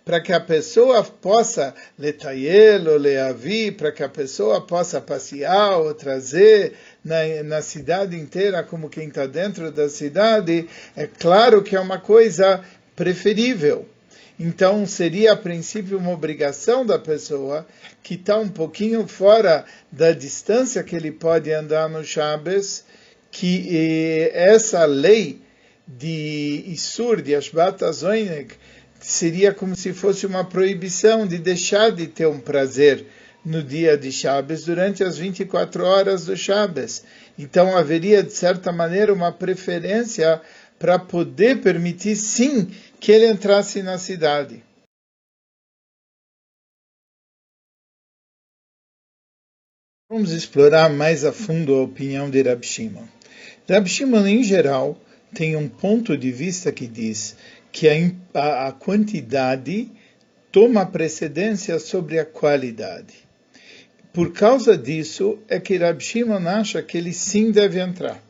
Para 0.05 0.21
que 0.21 0.31
a 0.31 0.39
pessoa 0.39 1.03
possa 1.03 1.75
letaielo, 1.99 2.95
leavi, 2.95 3.71
para 3.71 3.91
que 3.91 4.01
a 4.01 4.07
pessoa 4.07 4.65
possa 4.65 5.01
passear 5.01 5.79
ou 5.79 5.93
trazer 5.93 6.75
na, 7.03 7.43
na 7.43 7.61
cidade 7.61 8.17
inteira 8.17 8.63
como 8.63 8.89
quem 8.89 9.09
está 9.09 9.25
dentro 9.25 9.69
da 9.69 9.89
cidade, 9.89 10.69
é 10.95 11.07
claro 11.07 11.61
que 11.61 11.75
é 11.75 11.79
uma 11.79 11.99
coisa 11.99 12.63
preferível. 12.95 13.85
Então, 14.39 14.85
seria 14.85 15.33
a 15.33 15.35
princípio 15.35 15.97
uma 15.97 16.11
obrigação 16.11 16.85
da 16.85 16.99
pessoa 16.99 17.65
que 18.03 18.13
está 18.13 18.37
um 18.37 18.49
pouquinho 18.49 19.07
fora 19.07 19.65
da 19.91 20.11
distância 20.11 20.83
que 20.83 20.95
ele 20.95 21.11
pode 21.11 21.51
andar 21.51 21.89
no 21.89 22.03
Shabbos, 22.03 22.83
que 23.31 23.67
eh, 23.69 24.31
essa 24.33 24.85
lei 24.85 25.41
de 25.87 26.63
Isur, 26.67 27.21
de 27.21 27.33
Ashbat 27.33 27.83
Azoinek, 27.83 28.55
seria 28.99 29.53
como 29.53 29.75
se 29.75 29.93
fosse 29.93 30.25
uma 30.25 30.43
proibição 30.43 31.25
de 31.25 31.37
deixar 31.37 31.91
de 31.91 32.07
ter 32.07 32.27
um 32.27 32.39
prazer 32.39 33.05
no 33.43 33.63
dia 33.63 33.97
de 33.97 34.11
Shabbos 34.11 34.65
durante 34.65 35.03
as 35.03 35.17
24 35.17 35.83
horas 35.85 36.25
do 36.25 36.35
Shabbos. 36.35 37.03
Então 37.39 37.75
haveria, 37.75 38.21
de 38.21 38.33
certa 38.33 38.71
maneira, 38.71 39.13
uma 39.13 39.31
preferência 39.31 40.41
para 40.77 40.99
poder 40.99 41.61
permitir, 41.61 42.15
sim, 42.15 42.69
que 42.99 43.11
ele 43.11 43.27
entrasse 43.27 43.81
na 43.83 43.97
cidade. 43.97 44.63
Vamos 50.09 50.31
explorar 50.31 50.89
mais 50.89 51.25
a 51.25 51.33
fundo 51.33 51.75
a 51.75 51.83
opinião 51.83 52.29
de 52.29 52.41
Rab 52.41 52.65
Shimon. 52.65 53.05
Rab 53.69 53.87
Shimon, 53.89 54.25
em 54.25 54.41
geral, 54.41 54.97
tem 55.33 55.55
um 55.57 55.67
ponto 55.67 56.17
de 56.17 56.31
vista 56.31 56.71
que 56.71 56.87
diz 56.87 57.35
que 57.73 57.89
a, 58.33 58.67
a 58.67 58.71
quantidade 58.71 59.91
toma 60.49 60.85
precedência 60.85 61.77
sobre 61.77 62.17
a 62.19 62.25
qualidade. 62.25 63.13
Por 64.13 64.31
causa 64.31 64.77
disso, 64.77 65.39
é 65.47 65.59
que 65.59 65.77
Rab 65.77 66.01
Shimon 66.01 66.47
acha 66.47 66.81
que 66.81 66.97
ele 66.97 67.13
sim 67.13 67.51
deve 67.51 67.79
entrar. 67.79 68.23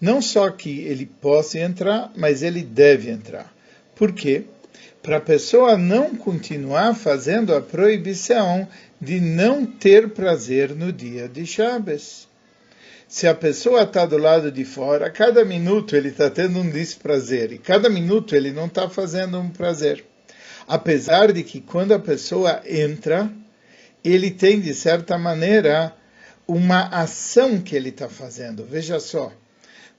Não 0.00 0.20
só 0.20 0.50
que 0.50 0.80
ele 0.80 1.06
possa 1.06 1.60
entrar, 1.60 2.12
mas 2.16 2.42
ele 2.42 2.62
deve 2.62 3.08
entrar. 3.08 3.54
Por 4.02 4.10
quê? 4.10 4.42
Para 5.00 5.18
a 5.18 5.20
pessoa 5.20 5.78
não 5.78 6.16
continuar 6.16 6.92
fazendo 6.92 7.54
a 7.54 7.60
proibição 7.60 8.66
de 9.00 9.20
não 9.20 9.64
ter 9.64 10.08
prazer 10.08 10.74
no 10.74 10.92
dia 10.92 11.28
de 11.28 11.46
Shabbos. 11.46 12.26
Se 13.06 13.28
a 13.28 13.32
pessoa 13.32 13.82
está 13.84 14.04
do 14.04 14.18
lado 14.18 14.50
de 14.50 14.64
fora, 14.64 15.08
cada 15.08 15.44
minuto 15.44 15.94
ele 15.94 16.08
está 16.08 16.28
tendo 16.28 16.58
um 16.58 16.68
desprazer 16.68 17.52
e 17.52 17.58
cada 17.58 17.88
minuto 17.88 18.34
ele 18.34 18.50
não 18.50 18.66
está 18.66 18.88
fazendo 18.88 19.38
um 19.38 19.48
prazer. 19.48 20.04
Apesar 20.66 21.32
de 21.32 21.44
que 21.44 21.60
quando 21.60 21.92
a 21.92 22.00
pessoa 22.00 22.60
entra, 22.66 23.30
ele 24.02 24.32
tem 24.32 24.60
de 24.60 24.74
certa 24.74 25.16
maneira 25.16 25.94
uma 26.44 26.88
ação 26.88 27.60
que 27.60 27.76
ele 27.76 27.90
está 27.90 28.08
fazendo. 28.08 28.66
Veja 28.68 28.98
só, 28.98 29.32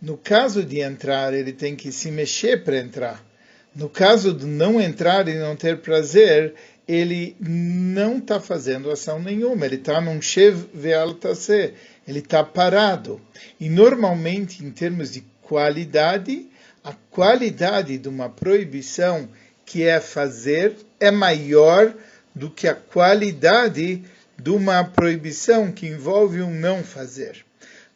no 0.02 0.18
caso 0.18 0.62
de 0.62 0.82
entrar, 0.82 1.34
ele 1.34 1.54
tem 1.54 1.74
que 1.74 1.90
se 1.90 2.12
mexer 2.12 2.66
para 2.66 2.80
entrar. 2.80 3.33
No 3.76 3.90
caso 3.90 4.34
de 4.34 4.46
não 4.46 4.80
entrar 4.80 5.28
e 5.28 5.34
não 5.34 5.56
ter 5.56 5.80
prazer, 5.80 6.54
ele 6.88 7.36
não 7.40 8.18
está 8.18 8.40
fazendo 8.40 8.92
ação 8.92 9.20
nenhuma, 9.20 9.66
ele 9.66 9.76
está 9.76 10.00
num 10.00 10.22
chev 10.22 10.66
ve'altase, 10.74 11.74
ele 12.08 12.20
está 12.20 12.44
parado. 12.44 13.20
E 13.60 13.70
normalmente, 13.70 14.64
em 14.64 14.70
termos 14.70 15.12
de 15.12 15.24
qualidade, 15.42 16.48
a 16.84 16.94
qualidade 17.10 17.98
de 17.98 18.10
uma 18.10 18.30
proibição 18.30 19.30
que 19.66 19.84
é 19.84 20.00
fazer 20.00 20.76
é 21.00 21.10
maior 21.10 21.94
do 22.36 22.50
que 22.50 22.68
a 22.68 22.76
qualidade 22.76 24.04
de 24.38 24.50
uma 24.50 24.84
proibição 24.84 25.72
que 25.72 25.88
envolve 25.88 26.42
um 26.42 26.54
não 26.54 26.84
fazer. 26.84 27.46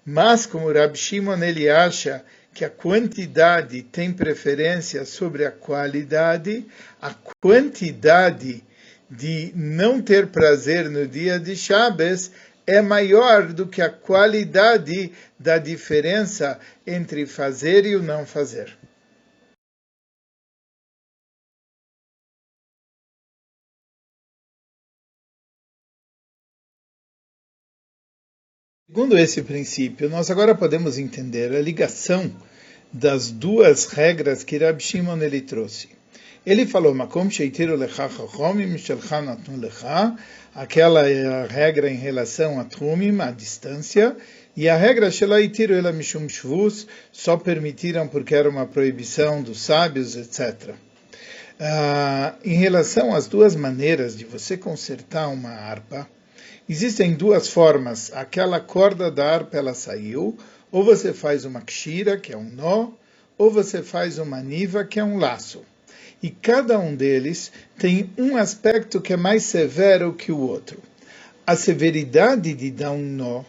Mas, 0.05 0.45
como 0.45 0.71
Rabi 0.71 0.97
Shimon 0.97 1.43
ele 1.43 1.69
acha 1.69 2.23
que 2.57 2.65
a 2.65 2.71
quantidade 2.71 3.83
tem 3.83 4.11
preferência 4.11 5.05
sobre 5.05 5.45
a 5.45 5.51
qualidade, 5.51 6.65
a 6.99 7.13
quantidade 7.39 8.63
de 9.07 9.51
não 9.55 10.01
ter 10.01 10.25
prazer 10.29 10.89
no 10.89 11.07
dia 11.07 11.39
de 11.39 11.55
Shabbos 11.55 12.31
é 12.65 12.81
maior 12.81 13.53
do 13.53 13.67
que 13.67 13.79
a 13.79 13.91
qualidade 13.91 15.13
da 15.37 15.59
diferença 15.59 16.59
entre 16.85 17.27
fazer 17.27 17.85
e 17.85 17.95
o 17.95 18.01
não 18.01 18.25
fazer. 18.25 18.75
Segundo 28.89 29.17
esse 29.17 29.41
princípio, 29.41 30.09
nós 30.09 30.31
agora 30.31 30.55
podemos 30.55 30.97
entender 30.97 31.53
a 31.53 31.59
ligação 31.61 32.33
das 32.91 33.29
duas 33.29 33.85
regras 33.87 34.45
que 34.45 34.57
Rab 34.57 34.81
Shimon 34.81 35.21
ele 35.21 35.41
trouxe. 35.41 35.89
Ele 36.45 36.65
falou, 36.65 36.95
Makom 36.95 37.29
sheitiru 37.29 37.75
lecha 37.75 38.07
chachomim 38.07 38.77
lecha, 39.57 40.15
aquela 40.55 41.05
é 41.05 41.25
a 41.25 41.45
regra 41.45 41.91
em 41.91 41.97
relação 41.97 42.61
a 42.61 42.63
trumim, 42.63 43.19
a 43.19 43.29
distância, 43.29 44.15
e 44.55 44.69
a 44.69 44.77
regra 44.77 45.11
shelaitiru 45.11 45.73
ela 45.73 45.91
mishum 45.91 46.29
shvus, 46.29 46.87
só 47.11 47.35
permitiram 47.35 48.07
porque 48.07 48.33
era 48.33 48.49
uma 48.49 48.65
proibição 48.65 49.43
dos 49.43 49.59
sábios, 49.59 50.15
etc. 50.15 50.75
Ah, 51.59 52.35
em 52.41 52.55
relação 52.55 53.13
às 53.13 53.27
duas 53.27 53.53
maneiras 53.53 54.15
de 54.15 54.23
você 54.23 54.55
consertar 54.55 55.27
uma 55.27 55.49
harpa, 55.49 56.07
Existem 56.69 57.13
duas 57.13 57.47
formas. 57.47 58.11
Aquela 58.13 58.59
corda 58.59 59.09
da 59.09 59.25
harpa 59.25 59.57
ela 59.57 59.73
saiu, 59.73 60.37
ou 60.71 60.83
você 60.83 61.13
faz 61.13 61.45
uma 61.45 61.61
kshira, 61.61 62.17
que 62.17 62.33
é 62.33 62.37
um 62.37 62.49
nó, 62.49 62.89
ou 63.37 63.49
você 63.49 63.81
faz 63.81 64.17
uma 64.17 64.41
niva, 64.41 64.83
que 64.83 64.99
é 64.99 65.03
um 65.03 65.17
laço. 65.17 65.63
E 66.21 66.29
cada 66.29 66.77
um 66.79 66.95
deles 66.95 67.51
tem 67.77 68.09
um 68.17 68.35
aspecto 68.35 68.99
que 68.99 69.13
é 69.13 69.17
mais 69.17 69.43
severo 69.43 70.13
que 70.13 70.31
o 70.31 70.39
outro. 70.39 70.81
A 71.45 71.55
severidade 71.55 72.53
de 72.53 72.71
dar 72.71 72.91
um 72.91 73.03
nó 73.03 73.43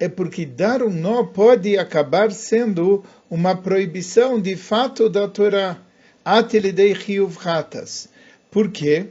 é 0.00 0.08
porque 0.08 0.46
dar 0.46 0.82
um 0.82 0.90
nó 0.90 1.24
pode 1.24 1.76
acabar 1.76 2.32
sendo 2.32 3.04
uma 3.28 3.54
proibição 3.54 4.40
de 4.40 4.56
fato 4.56 5.08
da 5.08 5.28
Torá. 5.28 5.76
Ratas. 7.38 8.08
Por 8.50 8.70
quê? 8.70 9.08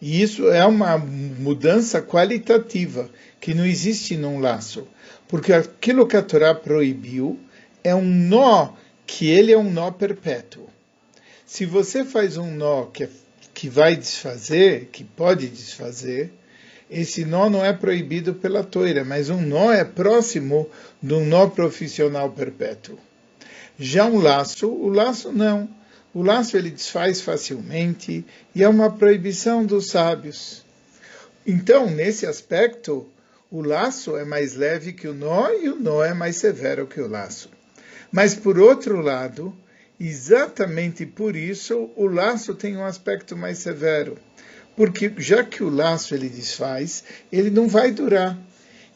E 0.00 0.22
isso 0.22 0.48
é 0.48 0.64
uma 0.64 0.96
mudança 0.96 2.00
qualitativa 2.00 3.10
que 3.38 3.52
não 3.52 3.66
existe 3.66 4.16
num 4.16 4.40
laço, 4.40 4.88
porque 5.28 5.52
aquilo 5.52 6.06
que 6.06 6.16
a 6.16 6.22
Torá 6.22 6.54
proibiu 6.54 7.38
é 7.84 7.94
um 7.94 8.04
nó 8.04 8.70
que 9.06 9.28
ele 9.28 9.52
é 9.52 9.58
um 9.58 9.70
nó 9.70 9.90
perpétuo. 9.90 10.68
Se 11.44 11.66
você 11.66 12.04
faz 12.04 12.36
um 12.36 12.50
nó 12.50 12.86
que, 12.86 13.04
é, 13.04 13.08
que 13.52 13.68
vai 13.68 13.94
desfazer, 13.94 14.88
que 14.90 15.04
pode 15.04 15.48
desfazer, 15.48 16.32
esse 16.90 17.24
nó 17.24 17.50
não 17.50 17.64
é 17.64 17.72
proibido 17.72 18.34
pela 18.34 18.64
Torá, 18.64 19.04
mas 19.04 19.28
um 19.28 19.40
nó 19.42 19.70
é 19.70 19.84
próximo 19.84 20.66
de 21.02 21.12
um 21.12 21.26
nó 21.26 21.46
profissional 21.48 22.30
perpétuo. 22.30 22.98
Já 23.78 24.06
um 24.06 24.18
laço, 24.18 24.68
o 24.68 24.88
laço 24.88 25.30
não 25.30 25.68
o 26.12 26.22
laço 26.22 26.56
ele 26.56 26.70
desfaz 26.70 27.20
facilmente 27.20 28.24
e 28.54 28.62
é 28.62 28.68
uma 28.68 28.90
proibição 28.90 29.64
dos 29.64 29.88
sábios. 29.88 30.64
Então, 31.46 31.88
nesse 31.88 32.26
aspecto, 32.26 33.08
o 33.50 33.62
laço 33.62 34.16
é 34.16 34.24
mais 34.24 34.54
leve 34.54 34.92
que 34.92 35.08
o 35.08 35.14
nó 35.14 35.50
e 35.50 35.68
o 35.68 35.76
nó 35.76 36.04
é 36.04 36.12
mais 36.12 36.36
severo 36.36 36.86
que 36.86 37.00
o 37.00 37.08
laço. 37.08 37.50
Mas, 38.10 38.34
por 38.34 38.58
outro 38.58 39.00
lado, 39.00 39.56
exatamente 39.98 41.06
por 41.06 41.36
isso, 41.36 41.90
o 41.94 42.06
laço 42.06 42.54
tem 42.54 42.76
um 42.76 42.84
aspecto 42.84 43.36
mais 43.36 43.58
severo. 43.58 44.18
Porque 44.76 45.12
já 45.18 45.44
que 45.44 45.62
o 45.62 45.68
laço 45.68 46.14
ele 46.14 46.28
desfaz, 46.28 47.04
ele 47.30 47.50
não 47.50 47.68
vai 47.68 47.90
durar. 47.90 48.38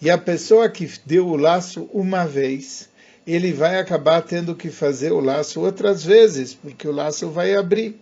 E 0.00 0.10
a 0.10 0.18
pessoa 0.18 0.68
que 0.68 0.90
deu 1.06 1.28
o 1.28 1.36
laço 1.36 1.88
uma 1.92 2.24
vez, 2.24 2.88
ele 3.26 3.52
vai 3.52 3.78
acabar 3.78 4.22
tendo 4.22 4.54
que 4.54 4.70
fazer 4.70 5.12
o 5.12 5.20
laço 5.20 5.60
outras 5.60 6.04
vezes, 6.04 6.54
porque 6.54 6.86
o 6.86 6.92
laço 6.92 7.30
vai 7.30 7.54
abrir. 7.54 7.98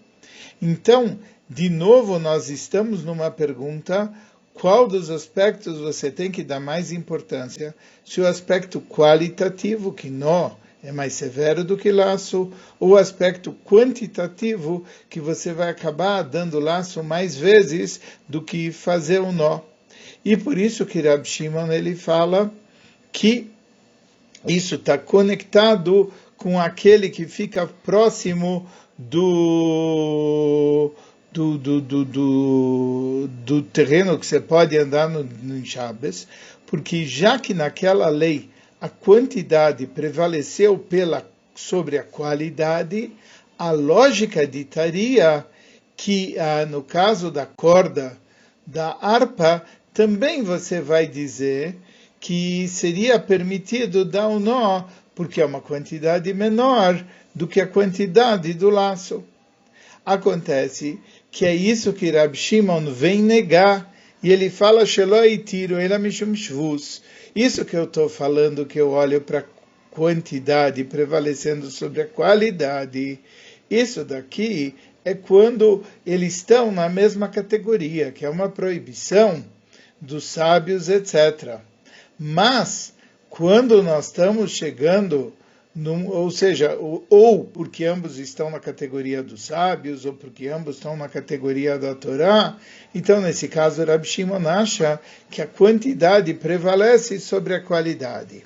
Então, 0.60 1.18
de 1.48 1.68
novo, 1.68 2.18
nós 2.18 2.50
estamos 2.50 3.04
numa 3.04 3.30
pergunta: 3.30 4.12
qual 4.54 4.88
dos 4.88 5.10
aspectos 5.10 5.78
você 5.78 6.10
tem 6.10 6.30
que 6.30 6.42
dar 6.42 6.60
mais 6.60 6.92
importância? 6.92 7.74
Se 8.04 8.20
o 8.20 8.26
aspecto 8.26 8.80
qualitativo, 8.80 9.92
que 9.92 10.10
nó 10.10 10.52
é 10.82 10.90
mais 10.90 11.12
severo 11.12 11.62
do 11.62 11.76
que 11.76 11.92
laço, 11.92 12.52
ou 12.80 12.90
o 12.90 12.96
aspecto 12.96 13.54
quantitativo, 13.64 14.84
que 15.08 15.20
você 15.20 15.52
vai 15.52 15.70
acabar 15.70 16.22
dando 16.22 16.58
laço 16.58 17.02
mais 17.04 17.36
vezes 17.36 18.00
do 18.28 18.42
que 18.42 18.72
fazer 18.72 19.20
o 19.20 19.26
um 19.26 19.32
nó. 19.32 19.60
E 20.24 20.36
por 20.36 20.58
isso 20.58 20.84
que 20.84 21.00
Rab 21.00 21.24
Shimon 21.24 21.70
ele 21.70 21.94
fala 21.94 22.52
que 23.12 23.51
isso 24.46 24.74
está 24.74 24.98
conectado 24.98 26.12
com 26.36 26.58
aquele 26.58 27.08
que 27.08 27.26
fica 27.26 27.66
próximo 27.66 28.66
do, 28.98 30.90
do, 31.32 31.58
do, 31.58 31.80
do, 31.80 32.04
do, 32.04 33.28
do 33.44 33.62
terreno 33.62 34.18
que 34.18 34.26
você 34.26 34.40
pode 34.40 34.76
andar 34.76 35.08
no, 35.08 35.22
no 35.24 35.64
Shabbos, 35.64 36.26
porque 36.66 37.04
já 37.04 37.38
que 37.38 37.54
naquela 37.54 38.08
lei 38.08 38.50
a 38.80 38.88
quantidade 38.88 39.86
prevaleceu 39.86 40.76
pela, 40.76 41.24
sobre 41.54 41.98
a 41.98 42.02
qualidade, 42.02 43.12
a 43.58 43.70
lógica 43.70 44.44
ditaria 44.46 45.46
que, 45.96 46.36
ah, 46.38 46.66
no 46.66 46.82
caso 46.82 47.30
da 47.30 47.46
corda 47.46 48.18
da 48.66 48.96
harpa, 49.00 49.64
também 49.94 50.42
você 50.42 50.80
vai 50.80 51.06
dizer 51.06 51.76
que 52.22 52.68
seria 52.68 53.18
permitido 53.18 54.04
dar 54.04 54.28
um 54.28 54.38
nó, 54.38 54.84
porque 55.12 55.40
é 55.40 55.44
uma 55.44 55.60
quantidade 55.60 56.32
menor 56.32 57.04
do 57.34 57.48
que 57.48 57.60
a 57.60 57.66
quantidade 57.66 58.54
do 58.54 58.70
laço. 58.70 59.24
Acontece 60.06 61.00
que 61.32 61.44
é 61.44 61.52
isso 61.52 61.92
que 61.92 62.12
Rab 62.12 62.32
Shimon 62.36 62.92
vem 62.92 63.20
negar, 63.20 63.92
e 64.22 64.30
ele 64.30 64.50
fala, 64.50 64.84
tiro 64.86 65.74
Isso 67.34 67.64
que 67.64 67.76
eu 67.76 67.84
estou 67.84 68.08
falando, 68.08 68.66
que 68.66 68.80
eu 68.80 68.90
olho 68.90 69.20
para 69.20 69.40
a 69.40 69.44
quantidade 69.90 70.84
prevalecendo 70.84 71.72
sobre 71.72 72.02
a 72.02 72.06
qualidade, 72.06 73.18
isso 73.68 74.04
daqui 74.04 74.76
é 75.04 75.12
quando 75.12 75.82
eles 76.06 76.36
estão 76.36 76.70
na 76.70 76.88
mesma 76.88 77.26
categoria, 77.26 78.12
que 78.12 78.24
é 78.24 78.30
uma 78.30 78.48
proibição 78.48 79.44
dos 80.00 80.22
sábios, 80.22 80.88
etc. 80.88 81.60
Mas, 82.24 82.94
quando 83.28 83.82
nós 83.82 84.06
estamos 84.06 84.52
chegando 84.52 85.32
num, 85.74 86.06
ou 86.06 86.30
seja, 86.30 86.78
ou 86.78 87.44
porque 87.44 87.84
ambos 87.84 88.16
estão 88.16 88.48
na 88.48 88.60
categoria 88.60 89.24
dos 89.24 89.46
sábios, 89.46 90.04
ou 90.04 90.12
porque 90.12 90.46
ambos 90.46 90.76
estão 90.76 90.96
na 90.96 91.08
categoria 91.08 91.76
da 91.76 91.96
Torá. 91.96 92.56
Então, 92.94 93.20
nesse 93.20 93.48
caso, 93.48 93.84
Rabi 93.84 94.06
Shimon 94.06 94.46
acha 94.46 95.00
que 95.32 95.42
a 95.42 95.48
quantidade 95.48 96.32
prevalece 96.32 97.18
sobre 97.18 97.56
a 97.56 97.60
qualidade. 97.60 98.44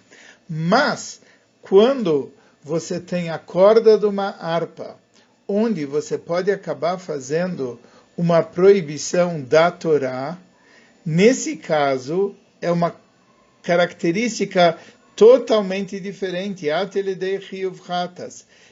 Mas, 0.49 1.21
quando 1.61 2.33
você 2.65 2.99
tem 2.99 3.29
a 3.29 3.39
corda 3.39 3.99
de 3.99 4.07
uma 4.07 4.31
harpa, 4.41 4.97
onde 5.47 5.85
você 5.85 6.17
pode 6.17 6.51
acabar 6.51 6.97
fazendo 6.97 7.79
uma 8.17 8.43
proibição 8.43 9.39
da 9.39 9.71
Torá, 9.71 10.39
nesse 11.05 11.57
caso, 11.57 12.35
é 12.63 12.71
uma 12.71 13.05
característica 13.67 14.79
totalmente 15.17 15.99
diferente. 15.99 16.67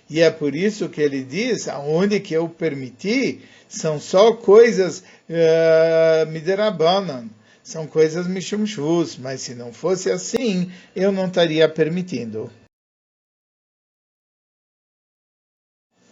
E 0.09 0.21
é 0.21 0.31
por 0.31 0.55
isso 0.55 0.89
que 0.89 1.01
ele 1.01 1.25
diz, 1.25 1.67
aonde 1.67 2.21
que 2.21 2.35
eu 2.35 2.49
permiti, 2.49 3.41
são 3.69 3.99
só 3.99 4.35
coisas 4.35 5.01
uh, 5.01 6.31
miderabanan, 6.31 7.29
são 7.63 7.87
coisas 7.87 8.29
mishum 8.29 8.65
shvus, 8.67 9.17
mas 9.17 9.41
se 9.41 9.55
não 9.55 9.73
fosse 9.73 10.11
assim, 10.11 10.71
eu 10.95 11.11
não 11.11 11.27
estaria 11.27 11.69
permitindo. 11.69 12.51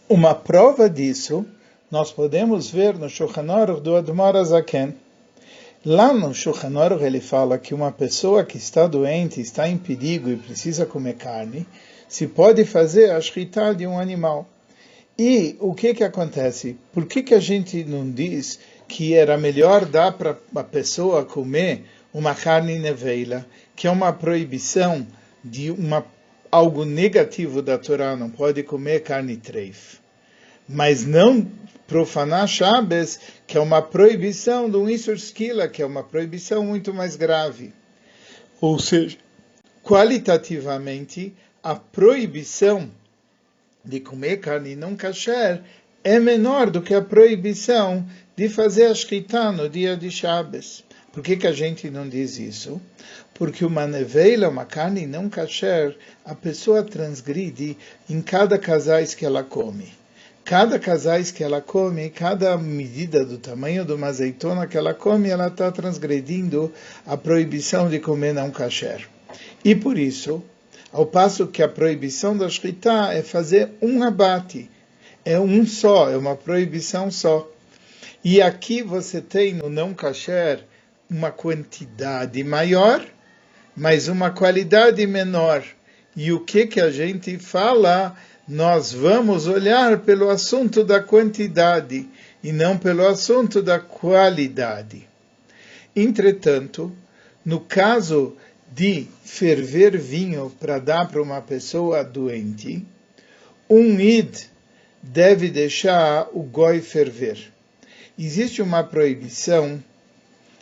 Uma 0.09 0.35
prova 0.35 0.91
disso, 0.91 1.47
nós 1.91 2.11
podemos 2.11 2.71
ver 2.71 2.99
no 2.99 3.09
Shulchan 3.09 3.47
do 3.83 3.97
Admar 3.97 4.35
Azaken, 4.35 4.95
Lá 5.85 6.15
no 6.15 6.33
Shulchan 6.33 6.79
Aruch 6.79 7.03
ele 7.03 7.21
fala 7.21 7.59
que 7.59 7.75
uma 7.75 7.91
pessoa 7.91 8.45
que 8.45 8.57
está 8.57 8.87
doente, 8.87 9.41
está 9.41 9.69
em 9.69 9.77
perigo 9.77 10.31
e 10.31 10.37
precisa 10.37 10.87
comer 10.87 11.15
carne, 11.15 11.67
se 12.09 12.29
pode 12.29 12.65
fazer 12.65 13.11
a 13.11 13.21
shritá 13.21 13.73
de 13.73 13.85
um 13.85 13.99
animal. 13.99 14.49
E 15.19 15.57
o 15.59 15.75
que 15.75 15.93
que 15.93 16.05
acontece? 16.05 16.77
Por 16.93 17.05
que 17.07 17.21
que 17.25 17.35
a 17.35 17.41
gente 17.41 17.83
não 17.83 18.09
diz 18.09 18.61
que 18.87 19.15
era 19.15 19.37
melhor 19.37 19.85
dar 19.85 20.13
para 20.13 20.39
a 20.55 20.63
pessoa 20.63 21.25
comer 21.25 21.85
uma 22.15 22.33
carne 22.33 22.79
neveila, 22.79 23.45
que 23.75 23.89
é 23.89 23.91
uma 23.91 24.13
proibição 24.13 25.05
de 25.43 25.73
uma 25.73 26.07
algo 26.51 26.85
negativo 26.85 27.61
da 27.61 27.77
Torá, 27.77 28.15
não 28.15 28.31
pode 28.31 28.63
comer 28.63 29.01
carne 29.01 29.37
treif. 29.37 29.99
Mas 30.69 31.05
não 31.05 31.45
profanar 31.87 32.47
Shabbos, 32.49 33.19
que 33.47 33.57
é 33.57 33.61
uma 33.61 33.83
proibição 33.83 34.69
do 34.69 34.89
Isur 34.89 35.17
Skila, 35.17 35.69
que 35.69 35.83
é 35.83 35.87
uma 35.87 36.03
proibição 36.03 36.65
muito 36.65 36.93
mais 36.95 37.17
grave. 37.17 37.73
Ou 38.61 38.79
seja, 38.79 39.19
qualitativamente, 39.83 41.35
a 41.63 41.75
proibição 41.75 42.91
de 43.85 44.01
comer 44.01 44.39
carne 44.39 44.77
não 44.77 44.95
kasher 44.95 45.63
é 46.05 46.19
menor 46.19 46.71
do 46.71 46.81
que 46.81 46.95
a 46.95 47.03
proibição 47.03 48.07
de 48.37 48.49
fazer 48.49 48.87
a 48.87 48.95
shkita 48.95 49.53
no 49.53 49.69
dia 49.69 49.97
de 49.97 50.11
Shabbos. 50.11 50.85
Por 51.13 51.23
que, 51.23 51.37
que 51.37 51.47
a 51.47 51.53
gente 51.53 51.91
não 51.91 52.09
diz 52.09 52.39
isso? 52.39 52.81
Porque 53.35 53.65
uma 53.65 53.87
neveila, 53.87 54.49
uma 54.49 54.65
carne 54.65 55.07
não 55.07 55.29
kasher, 55.29 55.97
a 56.25 56.35
pessoa 56.35 56.83
transgride 56.83 57.77
em 58.09 58.23
cada 58.23 58.59
casais 58.59 59.15
que 59.15 59.27
ela 59.27 59.43
come 59.43 60.02
cada 60.45 60.79
casais 60.79 61.31
que 61.31 61.45
ela 61.45 61.61
come, 61.61 62.11
cada 62.11 62.57
medida 62.57 63.25
do 63.25 63.39
tamanho 63.39 63.85
de 63.85 63.93
uma 63.93 64.09
azeitona 64.09 64.67
que 64.67 64.77
ela 64.77 64.93
come, 64.93 65.29
ela 65.29 65.49
está 65.49 65.71
transgredindo 65.71 66.73
a 67.07 67.17
proibição 67.17 67.89
de 67.89 67.99
comer 68.01 68.35
não 68.35 68.51
kasher. 68.51 69.09
E 69.65 69.75
por 69.75 69.99
isso, 69.99 70.43
ao 70.93 71.07
passo 71.07 71.47
que 71.47 71.63
a 71.63 71.69
proibição 71.69 72.37
da 72.37 72.49
shritá 72.49 73.15
é 73.15 73.23
fazer 73.23 73.71
um 73.81 74.03
abate, 74.03 74.71
é 75.25 75.39
um 75.39 75.65
só, 75.65 76.11
é 76.11 76.17
uma 76.17 76.37
proibição 76.37 77.11
só. 77.11 77.49
E 78.25 78.43
aqui 78.43 78.83
você 78.83 79.21
tem 79.21 79.55
no 79.55 79.69
não 79.69 79.95
kasher 79.95 80.65
uma 81.09 81.31
quantidade 81.31 82.43
maior, 82.43 83.05
mas 83.77 84.09
uma 84.09 84.31
qualidade 84.31 85.07
menor. 85.07 85.65
E 86.15 86.31
o 86.33 86.41
que 86.41 86.67
que 86.67 86.81
a 86.81 86.91
gente 86.91 87.39
fala? 87.39 88.17
Nós 88.53 88.93
vamos 88.93 89.47
olhar 89.47 90.01
pelo 90.01 90.29
assunto 90.29 90.85
da 90.85 91.03
quantidade 91.03 92.07
e 92.45 92.53
não 92.53 92.77
pelo 92.77 93.07
assunto 93.07 93.63
da 93.63 93.81
qualidade. 93.81 95.09
Entretanto, 95.97 96.93
no 97.43 97.61
caso 97.61 98.37
de 98.71 99.07
ferver 99.25 99.97
vinho 99.97 100.53
para 100.61 100.79
dar 100.79 101.09
para 101.09 101.23
uma 101.23 101.41
pessoa 101.41 102.05
doente, 102.05 102.87
um 103.71 103.99
id 103.99 104.37
deve 105.03 105.49
deixar 105.49 106.29
o 106.35 106.43
goi 106.43 106.83
ferver. 106.83 107.39
Existe 108.19 108.61
uma 108.61 108.85
proibição 108.85 109.83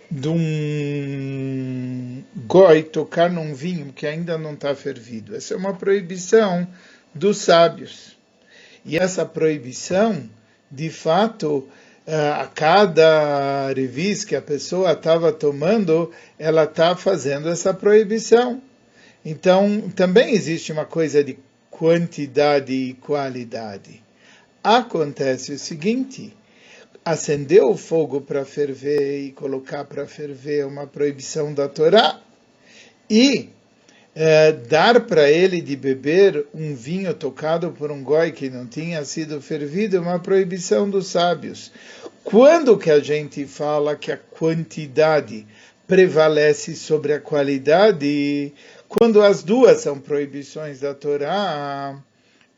de 0.09 0.29
um 0.29 2.23
goi 2.47 2.85
tocar 2.85 3.29
num 3.29 3.53
vinho 3.53 3.93
que 3.93 4.07
ainda 4.07 4.39
não 4.39 4.55
está 4.55 4.77
fervido. 4.77 5.35
Essa 5.35 5.55
é 5.55 5.57
uma 5.57 5.75
proibição 5.75 6.69
dos 7.15 7.39
sábios. 7.39 8.17
E 8.85 8.97
essa 8.97 9.27
proibição, 9.27 10.29
de 10.71 10.91
fato, 10.91 11.69
eh, 12.07 12.15
a 12.15 12.47
cada 12.47 13.73
revista 13.73 14.29
que 14.29 14.37
a 14.37 14.43
pessoa 14.43 14.93
estava 14.93 15.33
tomando, 15.33 16.11
ela 16.39 16.65
está 16.65 16.97
fazendo 16.97 17.49
essa 17.49 17.75
proibição. 17.75 18.63
Então, 19.25 19.91
também 19.95 20.35
existe 20.35 20.73
uma 20.73 20.87
coisa 20.87 21.23
de 21.23 21.39
quantidade 21.71 22.73
e 22.73 22.95
qualidade. 22.95 24.03
Acontece 24.63 25.53
o 25.53 25.59
seguinte: 25.59 26.35
acender 27.05 27.63
o 27.63 27.77
fogo 27.77 28.21
para 28.21 28.45
ferver 28.45 29.25
e 29.25 29.33
colocar 29.33 29.85
para 29.85 30.07
ferver 30.07 30.61
é 30.61 30.67
uma 30.67 30.87
proibição 30.87 31.53
da 31.53 31.69
Torá. 31.69 32.21
E 33.09 33.51
é, 34.15 34.53
dar 34.53 35.01
para 35.01 35.31
ele 35.31 35.61
de 35.61 35.77
beber 35.77 36.47
um 36.53 36.75
vinho 36.75 37.15
tocado 37.15 37.71
por 37.71 37.91
um 37.91 38.03
goi 38.03 38.33
que 38.33 38.51
não 38.51 38.67
tinha 38.67 39.05
sido 39.05 39.41
fervido 39.41 39.97
é 39.97 40.01
uma 40.01 40.19
proibição 40.19 40.89
dos 40.89 41.07
sábios. 41.07 41.73
Quando 42.25 42.77
que 42.77 42.91
a 42.91 43.01
gente 43.01 43.47
fala 43.47 43.97
que 43.97 44.13
a 44.13 44.17
quantidade 44.17 45.47
prevalece 45.87 46.75
sobre 46.75 47.13
a 47.13 47.21
qualidade? 47.21 48.53
Quando 48.89 49.23
as 49.23 49.43
duas 49.43 49.81
são 49.81 49.99
proibições 49.99 50.81
da 50.81 50.95
Torá, 50.95 52.03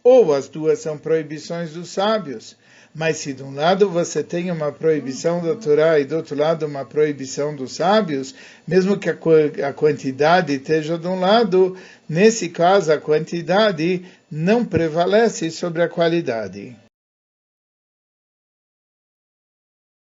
ou 0.02 0.34
as 0.34 0.48
duas 0.48 0.80
são 0.80 0.98
proibições 0.98 1.72
dos 1.72 1.90
sábios. 1.90 2.56
Mas 2.94 3.16
se 3.18 3.32
de 3.32 3.42
um 3.42 3.54
lado 3.54 3.88
você 3.88 4.22
tem 4.22 4.50
uma 4.50 4.70
proibição 4.70 5.42
da 5.42 5.56
Torá 5.56 5.98
e 5.98 6.04
do 6.04 6.16
outro 6.16 6.36
lado 6.36 6.66
uma 6.66 6.84
proibição 6.84 7.56
dos 7.56 7.76
sábios, 7.76 8.34
mesmo 8.66 8.98
que 8.98 9.08
a, 9.08 9.72
quantidade 9.72 10.52
esteja 10.52 10.98
de 10.98 11.06
um 11.06 11.18
lado, 11.18 11.74
nesse 12.06 12.50
caso 12.50 12.92
a 12.92 13.00
quantidade 13.00 14.04
não 14.30 14.62
prevalece 14.62 15.50
sobre 15.50 15.82
a 15.82 15.88
qualidade. 15.88 16.76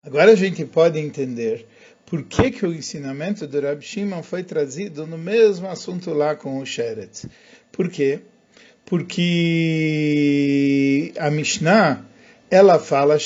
Agora 0.04 0.32
a 0.32 0.36
gente 0.36 0.66
pode 0.66 0.98
entender 0.98 1.66
por 2.04 2.22
que, 2.24 2.50
que 2.50 2.66
o 2.66 2.74
ensinamento 2.74 3.46
do 3.46 3.60
Rab 3.62 3.80
Shimon 3.80 4.22
foi 4.22 4.42
trazido 4.42 5.06
no 5.06 5.16
mesmo 5.16 5.66
assunto 5.68 6.10
lá 6.12 6.36
com 6.36 6.58
o 6.58 6.66
Sheret. 6.66 7.26
Por 7.72 7.88
quê? 7.88 8.20
Porque 8.84 9.14
a 11.16 11.30
Mishnah 11.30 12.04
ela 12.54 12.78
fala 12.78 13.18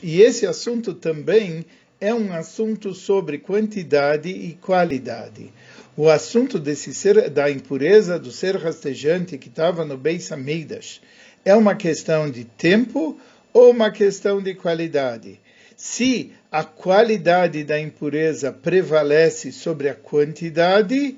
e 0.00 0.22
esse 0.22 0.46
assunto 0.46 0.94
também 0.94 1.66
é 2.00 2.14
um 2.14 2.32
assunto 2.32 2.94
sobre 2.94 3.38
quantidade 3.38 4.28
e 4.28 4.56
qualidade. 4.62 5.52
O 5.96 6.08
assunto 6.08 6.56
desse 6.56 6.94
ser, 6.94 7.28
da 7.28 7.50
impureza 7.50 8.16
do 8.16 8.30
ser 8.30 8.54
rastejante 8.54 9.36
que 9.36 9.48
estava 9.48 9.84
no 9.84 9.96
Beis 9.96 10.30
Amidas 10.30 11.00
é 11.44 11.52
uma 11.52 11.74
questão 11.74 12.30
de 12.30 12.44
tempo 12.44 13.18
ou 13.52 13.72
uma 13.72 13.90
questão 13.90 14.40
de 14.40 14.54
qualidade? 14.54 15.40
Se 15.76 16.30
a 16.52 16.62
qualidade 16.62 17.64
da 17.64 17.80
impureza 17.80 18.52
prevalece 18.52 19.50
sobre 19.50 19.88
a 19.88 19.96
quantidade 19.96 21.16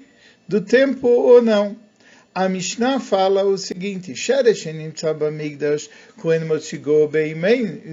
do 0.48 0.62
tempo 0.62 1.07
ou 1.07 1.42
não 1.42 1.76
a 2.35 2.49
Mishnah 2.49 3.01
fala 3.01 3.45
o 3.45 3.59
seguinte: 3.59 4.14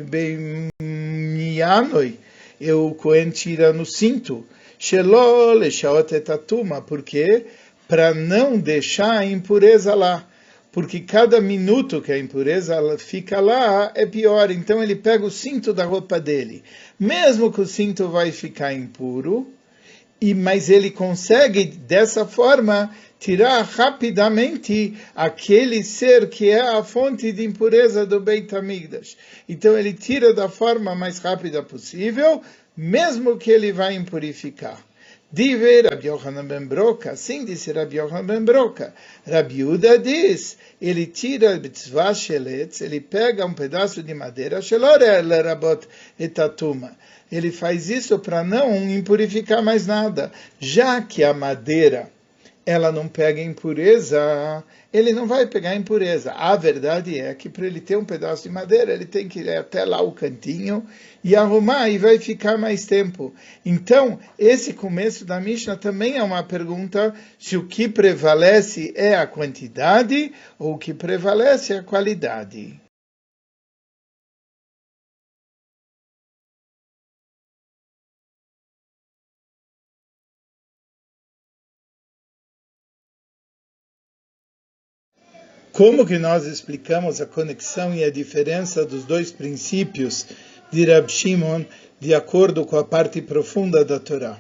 Beimianoi. 0.10 2.19
O 2.60 2.95
Kohen 2.95 3.30
tira 3.30 3.73
no 3.73 3.86
cinto. 3.86 4.45
Shelo 4.80 5.54
Leshaot 5.54 6.13
Etatuma. 6.13 6.82
Por 6.82 7.02
quê? 7.02 7.45
Para 7.88 8.13
não 8.13 8.58
deixar 8.58 9.19
a 9.19 9.26
impureza 9.26 9.95
lá. 9.95 10.28
Porque 10.71 11.00
cada 11.00 11.41
minuto 11.41 12.02
que 12.02 12.12
a 12.12 12.19
impureza 12.19 12.76
fica 13.00 13.39
lá 13.39 13.91
é 13.95 14.06
pior. 14.06 14.52
Então 14.52 14.84
ele 14.84 14.95
pega 14.95 15.26
o 15.26 15.32
cinto 15.32 15.73
da 15.73 15.86
roupa 15.86 16.19
dele. 16.19 16.63
Mesmo 17.00 17.52
que 17.52 17.62
o 17.62 17.65
cinto 17.65 18.10
vai 18.10 18.32
ficar 18.32 18.73
impuro, 18.73 19.47
e 20.19 20.34
mas 20.34 20.69
ele 20.69 20.91
consegue 20.91 21.65
dessa 21.65 22.26
forma 22.26 22.91
tirar 23.19 23.63
rapidamente 23.63 24.97
aquele 25.15 25.84
ser 25.84 26.30
que 26.30 26.49
é 26.49 26.62
a 26.62 26.84
fonte 26.84 27.32
de 27.32 27.43
impureza 27.43 28.06
do 28.06 28.19
Beit 28.19 28.53
HaMikdash. 28.56 29.17
Então 29.47 29.77
ele 29.77 29.93
tira 29.93 30.34
da 30.34 30.49
forma 30.49 30.93
mais 30.95 31.19
rápida 31.19 31.63
possível, 31.63 32.41
mesmo 32.75 33.38
que 33.38 33.51
ele 33.51 33.71
vai 33.71 33.95
impurificar. 33.95 34.80
Dive 35.30 35.82
Rabi 35.82 36.08
Yohanan 36.08 36.45
ben 36.45 36.65
Broca, 36.67 37.12
assim 37.12 37.43
disse 37.43 37.73
Rabi 37.73 37.97
Yohanan 37.97 38.25
ben 38.25 38.45
Broca. 38.45 38.93
Rabi 39.30 39.65
Uda 39.65 39.99
diz, 39.99 40.58
ele 40.82 41.06
tira 41.06 41.58
Bitzvah 41.58 42.13
Sheletz, 42.13 42.80
ele 42.80 43.01
pega 43.01 43.45
um 43.45 43.53
pedaço 43.53 44.01
de 44.01 44.13
madeira, 44.13 44.62
Rabot 45.43 45.86
etatuma. 46.17 46.95
Ele 47.30 47.51
faz 47.51 47.89
isso 47.89 48.19
para 48.19 48.41
não 48.41 48.73
impurificar 48.89 49.62
mais 49.62 49.86
nada, 49.86 50.32
já 50.62 51.01
que 51.01 51.25
a 51.25 51.34
madeira 51.34 52.10
ela 52.67 52.91
não 52.91 53.08
pega 53.08 53.41
impureza, 53.41 54.62
ele 54.91 55.13
não 55.13 55.25
vai 55.25 55.47
pegar 55.47 55.73
impureza. 55.73 56.34
A 56.34 56.53
verdade 56.58 57.17
é 57.17 57.34
que 57.34 57.47
para 57.47 57.65
ele 57.65 57.80
ter 57.80 57.95
um 57.95 58.03
pedaço 58.03 58.43
de 58.43 58.49
madeira, 58.49 58.91
ele 58.93 59.06
tem 59.06 59.30
que 59.30 59.39
ir 59.39 59.49
até 59.56 59.86
lá 59.86 60.01
o 60.01 60.12
cantinho 60.12 60.86
e 61.23 61.34
arrumar 61.34 61.89
e 61.89 61.97
vai 61.97 62.19
ficar 62.19 62.58
mais 62.58 62.86
tempo. 62.86 63.34
Então, 63.65 64.19
esse 64.38 64.73
começo 64.73 65.23
da 65.23 65.39
Mishnah 65.39 65.77
também 65.77 66.17
é 66.17 66.23
uma 66.23 66.43
pergunta 66.43 67.13
se 67.39 67.56
o 67.56 67.65
que 67.65 67.88
prevalece 67.88 68.93
é 68.97 69.15
a 69.15 69.25
quantidade 69.25 70.34
ou 70.60 70.73
o 70.73 70.77
que 70.77 70.93
prevalece 70.93 71.71
é 71.71 71.77
a 71.77 71.84
qualidade. 71.84 72.87
Como 85.77 86.07
que 86.07 86.17
nós 86.17 86.47
explicamos 86.47 87.21
a 87.21 87.27
conexão 87.27 87.93
e 87.93 88.03
a 88.03 88.09
diferença 88.09 88.83
dos 88.83 89.03
dois 89.03 89.31
princípios 89.31 90.25
de 90.71 90.83
Rab 90.85 91.07
Shimon 91.07 91.65
de 91.99 92.15
acordo 92.15 92.65
com 92.65 92.77
a 92.77 92.83
parte 92.83 93.21
profunda 93.21 93.85
da 93.85 93.99
Torá? 93.99 94.39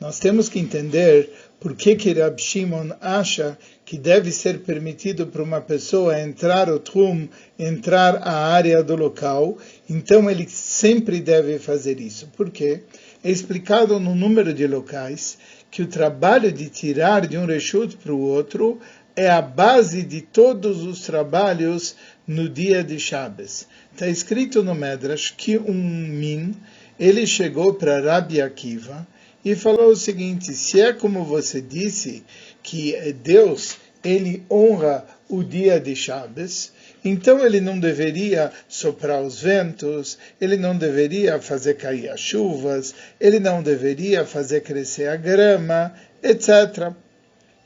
Nós 0.00 0.18
temos 0.18 0.48
que 0.48 0.58
entender 0.58 1.30
por 1.60 1.76
que, 1.76 1.94
que 1.94 2.12
Rab 2.12 2.36
Shimon 2.40 2.88
acha 3.00 3.56
que 3.84 3.96
deve 3.96 4.32
ser 4.32 4.58
permitido 4.62 5.28
para 5.28 5.44
uma 5.44 5.60
pessoa 5.60 6.20
entrar 6.20 6.68
o 6.68 6.80
Trum, 6.80 7.28
entrar 7.56 8.16
a 8.16 8.48
área 8.48 8.82
do 8.82 8.96
local, 8.96 9.58
então 9.88 10.28
ele 10.28 10.48
sempre 10.48 11.20
deve 11.20 11.60
fazer 11.60 12.00
isso. 12.00 12.32
Por 12.36 12.50
quê? 12.50 12.80
É 13.22 13.30
explicado 13.30 14.00
no 14.00 14.12
número 14.12 14.52
de 14.52 14.66
locais 14.66 15.38
que 15.70 15.82
o 15.82 15.86
trabalho 15.86 16.50
de 16.50 16.68
tirar 16.68 17.28
de 17.28 17.38
um 17.38 17.46
reshut 17.46 17.96
para 17.96 18.12
o 18.12 18.20
outro 18.20 18.80
é 19.18 19.28
a 19.28 19.42
base 19.42 20.04
de 20.04 20.20
todos 20.20 20.84
os 20.84 21.00
trabalhos 21.00 21.96
no 22.24 22.48
dia 22.48 22.84
de 22.84 23.00
Shabbos. 23.00 23.66
Está 23.92 24.06
escrito 24.06 24.62
no 24.62 24.76
Medrash 24.76 25.34
que 25.36 25.58
um 25.58 25.74
min, 25.74 26.54
ele 27.00 27.26
chegou 27.26 27.74
para 27.74 28.00
Rabi 28.00 28.40
Akiva 28.40 29.04
e 29.44 29.56
falou 29.56 29.88
o 29.88 29.96
seguinte, 29.96 30.54
se 30.54 30.80
é 30.80 30.92
como 30.92 31.24
você 31.24 31.60
disse, 31.60 32.22
que 32.62 32.94
Deus, 33.14 33.78
ele 34.04 34.44
honra 34.48 35.04
o 35.28 35.42
dia 35.42 35.80
de 35.80 35.96
Shabbos, 35.96 36.70
então 37.04 37.44
ele 37.44 37.60
não 37.60 37.76
deveria 37.76 38.52
soprar 38.68 39.20
os 39.20 39.40
ventos, 39.40 40.16
ele 40.40 40.56
não 40.56 40.78
deveria 40.78 41.40
fazer 41.40 41.74
cair 41.74 42.08
as 42.08 42.20
chuvas, 42.20 42.94
ele 43.18 43.40
não 43.40 43.64
deveria 43.64 44.24
fazer 44.24 44.60
crescer 44.60 45.08
a 45.08 45.16
grama, 45.16 45.92
etc. 46.22 46.94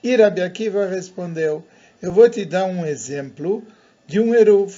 E 0.03 0.17
Rabi 0.17 0.43
Akiva 0.43 0.87
respondeu, 0.87 1.65
eu 2.03 2.11
vou 2.11 2.29
te 2.29 2.45
dar 2.45 2.65
um 2.65 2.85
exemplo 2.85 3.63
de 4.07 4.19
um 4.19 4.35
Eruv. 4.35 4.75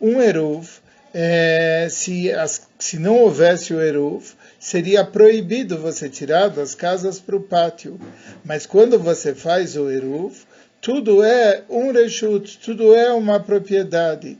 Um 0.00 0.22
Eruv, 0.22 0.66
é, 1.12 1.88
se, 1.90 2.32
as, 2.32 2.66
se 2.78 2.98
não 2.98 3.18
houvesse 3.18 3.74
o 3.74 3.80
Eruv, 3.82 4.24
seria 4.58 5.04
proibido 5.04 5.76
você 5.76 6.08
tirar 6.08 6.48
das 6.48 6.74
casas 6.74 7.20
para 7.20 7.36
o 7.36 7.42
pátio. 7.42 8.00
Mas 8.42 8.64
quando 8.64 8.98
você 8.98 9.34
faz 9.34 9.76
o 9.76 9.90
Eruv, 9.90 10.34
tudo 10.80 11.22
é 11.22 11.62
um 11.68 11.92
reshut, 11.92 12.58
tudo 12.58 12.94
é 12.94 13.12
uma 13.12 13.38
propriedade. 13.38 14.38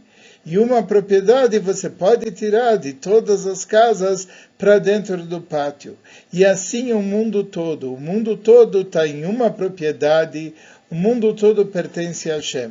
E 0.48 0.58
uma 0.58 0.80
propriedade 0.80 1.58
você 1.58 1.90
pode 1.90 2.30
tirar 2.30 2.76
de 2.76 2.92
todas 2.92 3.48
as 3.48 3.64
casas 3.64 4.28
para 4.56 4.78
dentro 4.78 5.16
do 5.24 5.40
pátio. 5.40 5.98
E 6.32 6.44
assim 6.44 6.92
o 6.92 7.02
mundo 7.02 7.42
todo. 7.42 7.92
O 7.92 8.00
mundo 8.00 8.36
todo 8.36 8.82
está 8.82 9.08
em 9.08 9.24
uma 9.24 9.50
propriedade, 9.50 10.54
o 10.88 10.94
mundo 10.94 11.34
todo 11.34 11.66
pertence 11.66 12.30
a 12.30 12.36
Hashem. 12.36 12.70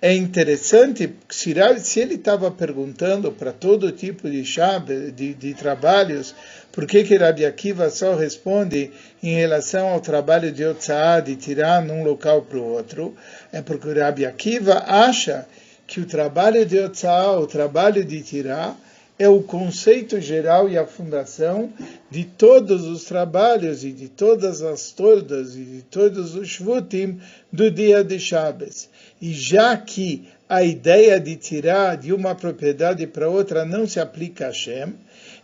É 0.00 0.14
interessante, 0.14 1.14
se 1.28 2.00
ele 2.00 2.14
estava 2.14 2.50
perguntando 2.50 3.30
para 3.30 3.52
todo 3.52 3.92
tipo 3.92 4.30
de, 4.30 4.42
chave, 4.44 5.10
de, 5.10 5.34
de, 5.34 5.52
trabalhos, 5.52 6.34
por 6.72 6.86
que, 6.86 7.04
que 7.04 7.16
Rabi 7.16 7.44
Akiva 7.44 7.90
só 7.90 8.14
responde 8.14 8.90
em 9.22 9.34
relação 9.34 9.88
ao 9.88 10.00
trabalho 10.00 10.52
de 10.52 10.64
Otsaá, 10.64 11.20
de 11.20 11.36
tirar 11.36 11.82
num 11.82 12.04
local 12.04 12.42
para 12.42 12.58
o 12.58 12.64
outro? 12.64 13.14
É 13.52 13.60
porque 13.60 13.92
Rabi 13.92 14.24
Akiva 14.24 14.84
acha 14.86 15.46
que 15.86 16.00
o 16.00 16.06
trabalho 16.06 16.66
de 16.66 16.78
Otsaá, 16.78 17.38
o 17.38 17.46
trabalho 17.46 18.04
de 18.04 18.22
tirar, 18.22 18.76
é 19.18 19.28
o 19.28 19.42
conceito 19.42 20.20
geral 20.20 20.68
e 20.68 20.76
a 20.76 20.86
fundação 20.86 21.72
de 22.10 22.24
todos 22.24 22.84
os 22.84 23.04
trabalhos 23.04 23.82
e 23.82 23.90
de 23.90 24.08
todas 24.08 24.60
as 24.62 24.92
tordas 24.92 25.56
e 25.56 25.64
de 25.64 25.82
todos 25.82 26.34
os 26.34 26.48
shvutim 26.48 27.18
do 27.50 27.70
dia 27.70 28.04
de 28.04 28.18
Shabbos. 28.18 28.90
E 29.20 29.32
já 29.32 29.76
que 29.76 30.28
a 30.48 30.62
ideia 30.62 31.18
de 31.18 31.34
tirar 31.36 31.96
de 31.96 32.12
uma 32.12 32.34
propriedade 32.34 33.06
para 33.06 33.28
outra 33.28 33.64
não 33.64 33.86
se 33.86 33.98
aplica 33.98 34.44
a 34.44 34.48
Hashem, 34.48 34.92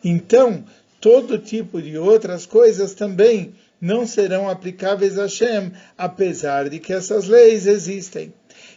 então 0.04 0.62
todo 1.00 1.38
tipo 1.38 1.80
de 1.80 1.96
outras 1.96 2.44
coisas 2.44 2.92
também 2.92 3.54
não 3.80 4.06
serão 4.06 4.48
aplicáveis 4.48 5.18
a 5.18 5.22
Hashem, 5.22 5.72
apesar 5.96 6.68
de 6.68 6.78
que 6.78 6.92
essas 6.92 7.26
leis 7.26 7.66
existem. 7.66 8.32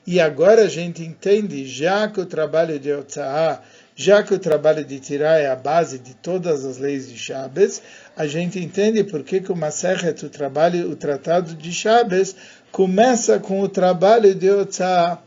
E 0.07 0.19
agora 0.19 0.63
a 0.63 0.67
gente 0.67 1.03
entende, 1.03 1.65
já 1.65 2.07
que 2.07 2.21
o 2.21 2.25
trabalho 2.25 2.79
de 2.79 2.91
Otsaá, 2.93 3.61
já 3.95 4.21
que 4.21 4.33
o 4.33 4.39
trabalho 4.39 4.85
de 4.85 4.99
tirar 4.99 5.39
é 5.39 5.47
a 5.47 5.55
base 5.55 5.97
de 5.97 6.13
todas 6.13 6.63
as 6.63 6.77
leis 6.77 7.09
de 7.09 7.17
Shabbos, 7.17 7.81
a 8.15 8.27
gente 8.27 8.59
entende 8.59 9.03
por 9.03 9.23
que, 9.23 9.41
que 9.41 9.51
o 9.51 9.55
Masechet, 9.55 10.23
o 10.23 10.29
trabalho, 10.29 10.91
o 10.91 10.95
tratado 10.95 11.55
de 11.55 11.71
Shabbos, 11.71 12.35
começa 12.71 13.39
com 13.39 13.61
o 13.61 13.69
trabalho 13.69 14.35
de 14.35 14.51
Otsaá. 14.51 15.19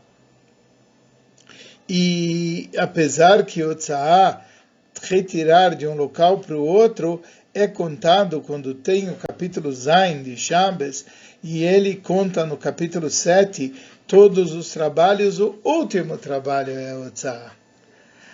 E 1.89 2.69
apesar 2.77 3.43
que 3.43 3.63
Otsaá, 3.63 4.45
retirar 5.01 5.75
de 5.75 5.87
um 5.87 5.95
local 5.95 6.39
para 6.39 6.55
o 6.55 6.65
outro, 6.65 7.21
é 7.53 7.67
contado 7.67 8.39
quando 8.41 8.75
tem 8.75 9.09
o 9.09 9.15
capítulo 9.15 9.71
Zain 9.73 10.21
de 10.21 10.37
Shabbos, 10.37 11.05
e 11.43 11.63
ele 11.63 11.95
conta 11.95 12.45
no 12.45 12.57
capítulo 12.57 13.09
7 13.09 13.73
todos 14.09 14.53
os 14.53 14.71
trabalhos, 14.71 15.39
o 15.39 15.59
último 15.63 16.17
trabalho 16.17 16.73
é 16.73 16.97
o 16.97 17.11
Tzah. 17.11 17.51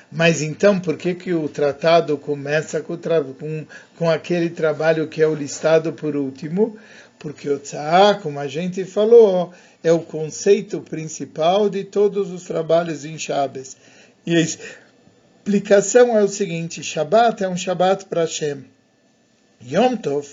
Mas 0.09 0.41
então, 0.41 0.79
por 0.79 0.95
que, 0.97 1.13
que 1.13 1.33
o 1.33 1.49
tratado 1.49 2.17
começa 2.17 2.79
com, 2.81 2.97
com, 2.97 3.65
com 3.97 4.09
aquele 4.09 4.49
trabalho 4.49 5.09
que 5.09 5.21
é 5.21 5.27
o 5.27 5.35
listado 5.35 5.91
por 5.91 6.15
último? 6.15 6.77
Porque 7.19 7.49
o 7.49 7.59
Tzah, 7.59 8.21
como 8.23 8.39
a 8.39 8.47
gente 8.47 8.85
falou, 8.85 9.53
é 9.83 9.91
o 9.91 9.99
conceito 9.99 10.79
principal 10.79 11.69
de 11.69 11.83
todos 11.83 12.31
os 12.31 12.43
trabalhos 12.43 13.03
em 13.03 13.17
Shabbos. 13.17 13.75
E 14.25 14.33
a 14.33 14.39
explicação 14.39 16.17
é 16.17 16.23
o 16.23 16.29
seguinte: 16.29 16.81
Shabbat 16.81 17.43
é 17.43 17.49
um 17.49 17.57
Shabbat 17.57 18.05
para 18.05 18.21
Hashem. 18.21 18.63
Yom 19.61 19.97
Tov, 19.97 20.25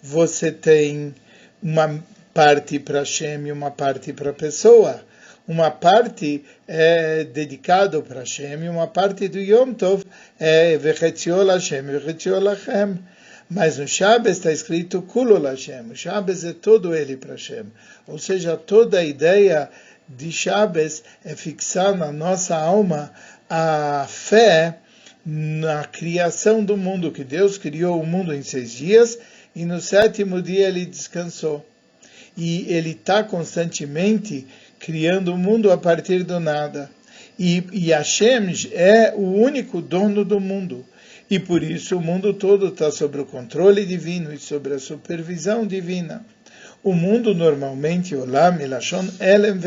você 0.00 0.52
tem 0.52 1.12
uma 1.60 2.00
parte 2.36 2.78
para 2.78 2.98
Hashem 2.98 3.46
e 3.46 3.50
uma 3.50 3.70
parte 3.70 4.12
para 4.12 4.28
a 4.28 4.34
pessoa. 4.34 5.00
Uma 5.48 5.70
parte 5.70 6.44
é 6.68 7.24
dedicado 7.24 8.02
para 8.02 8.20
Hashem 8.20 8.62
e 8.62 8.68
uma 8.68 8.86
parte 8.86 9.26
do 9.26 9.38
Yom 9.38 9.72
Tov 9.72 10.04
é 10.38 10.76
Vechetziol 10.76 11.46
Hashem, 11.46 11.80
Vechetziol 11.84 12.44
Hashem. 12.46 12.98
Mas 13.48 13.78
no 13.78 13.88
Shabbos 13.88 14.32
está 14.32 14.52
escrito 14.52 15.00
Kulol 15.00 15.44
Hashem. 15.44 15.90
O 15.90 15.96
Shabbos 15.96 16.44
é 16.44 16.52
todo 16.52 16.94
ele 16.94 17.16
para 17.16 17.32
Hashem. 17.32 17.72
Ou 18.06 18.18
seja, 18.18 18.54
toda 18.54 18.98
a 18.98 19.04
ideia 19.04 19.70
de 20.06 20.30
Shabbos 20.30 21.04
é 21.24 21.34
fixar 21.34 21.96
na 21.96 22.12
nossa 22.12 22.54
alma 22.54 23.12
a 23.48 24.04
fé 24.10 24.80
na 25.24 25.84
criação 25.84 26.62
do 26.62 26.76
mundo, 26.76 27.10
que 27.10 27.24
Deus 27.24 27.56
criou 27.56 27.98
o 27.98 28.06
mundo 28.06 28.34
em 28.34 28.42
seis 28.42 28.72
dias 28.72 29.18
e 29.54 29.64
no 29.64 29.80
sétimo 29.80 30.42
dia 30.42 30.68
ele 30.68 30.84
descansou 30.84 31.64
e 32.36 32.66
ele 32.72 32.90
está 32.90 33.24
constantemente 33.24 34.46
criando 34.78 35.32
o 35.32 35.38
mundo 35.38 35.72
a 35.72 35.78
partir 35.78 36.22
do 36.22 36.38
nada. 36.38 36.90
E, 37.38 37.64
e 37.72 37.90
Hashem 37.90 38.52
é 38.72 39.12
o 39.14 39.40
único 39.42 39.80
dono 39.80 40.24
do 40.24 40.38
mundo. 40.38 40.84
E 41.30 41.38
por 41.38 41.62
isso 41.62 41.96
o 41.96 42.00
mundo 42.00 42.32
todo 42.34 42.68
está 42.68 42.90
sob 42.90 43.18
o 43.18 43.26
controle 43.26 43.84
divino 43.84 44.32
e 44.32 44.38
sobre 44.38 44.74
a 44.74 44.78
supervisão 44.78 45.66
divina. 45.66 46.24
O 46.84 46.92
mundo 46.92 47.34
normalmente, 47.34 48.14
Olam, 48.14 48.60
Elashon, 48.60 49.08
Elem. 49.18 49.58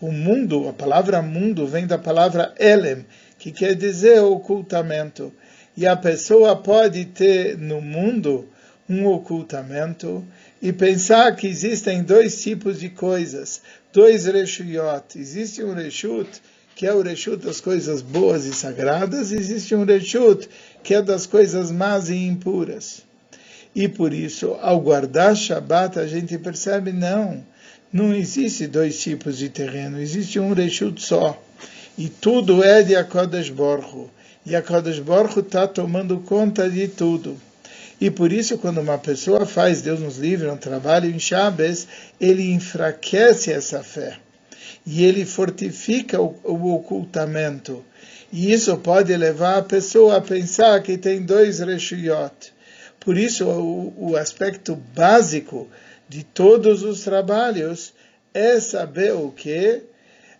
O 0.00 0.12
mundo, 0.12 0.68
a 0.68 0.72
palavra 0.72 1.20
mundo 1.20 1.66
vem 1.66 1.86
da 1.86 1.98
palavra 1.98 2.54
Elem, 2.58 3.04
que 3.38 3.50
quer 3.50 3.74
dizer 3.74 4.20
ocultamento. 4.20 5.32
E 5.76 5.86
a 5.86 5.96
pessoa 5.96 6.54
pode 6.54 7.06
ter 7.06 7.58
no 7.58 7.80
mundo 7.80 8.48
um 8.88 9.06
ocultamento 9.06 10.24
e 10.62 10.72
pensar 10.72 11.34
que 11.34 11.48
existem 11.48 12.04
dois 12.04 12.40
tipos 12.40 12.78
de 12.78 12.88
coisas, 12.88 13.60
dois 13.92 14.26
reshuyot. 14.26 15.18
Existe 15.18 15.60
um 15.64 15.74
reshut, 15.74 16.30
que 16.76 16.86
é 16.86 16.94
o 16.94 17.02
reshut 17.02 17.44
das 17.44 17.60
coisas 17.60 18.00
boas 18.00 18.44
e 18.44 18.54
sagradas, 18.54 19.32
e 19.32 19.36
existe 19.36 19.74
um 19.74 19.84
reshut, 19.84 20.48
que 20.84 20.94
é 20.94 21.02
das 21.02 21.26
coisas 21.26 21.72
más 21.72 22.08
e 22.08 22.14
impuras. 22.14 23.02
E 23.74 23.88
por 23.88 24.12
isso, 24.12 24.56
ao 24.60 24.80
guardar 24.80 25.34
Shabat, 25.34 25.98
a 25.98 26.06
gente 26.06 26.38
percebe, 26.38 26.92
não, 26.92 27.44
não 27.92 28.14
existe 28.14 28.68
dois 28.68 29.00
tipos 29.00 29.38
de 29.38 29.48
terreno, 29.48 30.00
existe 30.00 30.38
um 30.38 30.52
reshut 30.52 31.02
só. 31.02 31.42
E 31.98 32.08
tudo 32.08 32.62
é 32.62 32.82
de 32.82 32.94
Akodesh 32.94 33.50
Borro. 33.50 34.08
E 34.46 34.54
Akodesh 34.54 35.00
Borro 35.00 35.40
está 35.40 35.66
tomando 35.66 36.18
conta 36.18 36.70
de 36.70 36.86
tudo. 36.86 37.36
E 38.02 38.10
por 38.10 38.32
isso, 38.32 38.58
quando 38.58 38.80
uma 38.80 38.98
pessoa 38.98 39.46
faz, 39.46 39.80
Deus 39.80 40.00
nos 40.00 40.18
livre, 40.18 40.50
um 40.50 40.56
trabalho 40.56 41.08
em 41.08 41.20
Shabbos, 41.20 41.86
ele 42.20 42.50
enfraquece 42.50 43.52
essa 43.52 43.80
fé. 43.80 44.18
E 44.84 45.04
ele 45.04 45.24
fortifica 45.24 46.20
o, 46.20 46.36
o 46.42 46.74
ocultamento. 46.74 47.84
E 48.32 48.52
isso 48.52 48.76
pode 48.78 49.16
levar 49.16 49.58
a 49.58 49.62
pessoa 49.62 50.16
a 50.16 50.20
pensar 50.20 50.82
que 50.82 50.98
tem 50.98 51.22
dois 51.22 51.60
reshuyot. 51.60 52.52
Por 52.98 53.16
isso, 53.16 53.46
o, 53.46 54.10
o 54.10 54.16
aspecto 54.16 54.74
básico 54.74 55.68
de 56.08 56.24
todos 56.24 56.82
os 56.82 57.04
trabalhos 57.04 57.94
é 58.34 58.58
saber 58.58 59.12
o 59.12 59.30
que? 59.30 59.80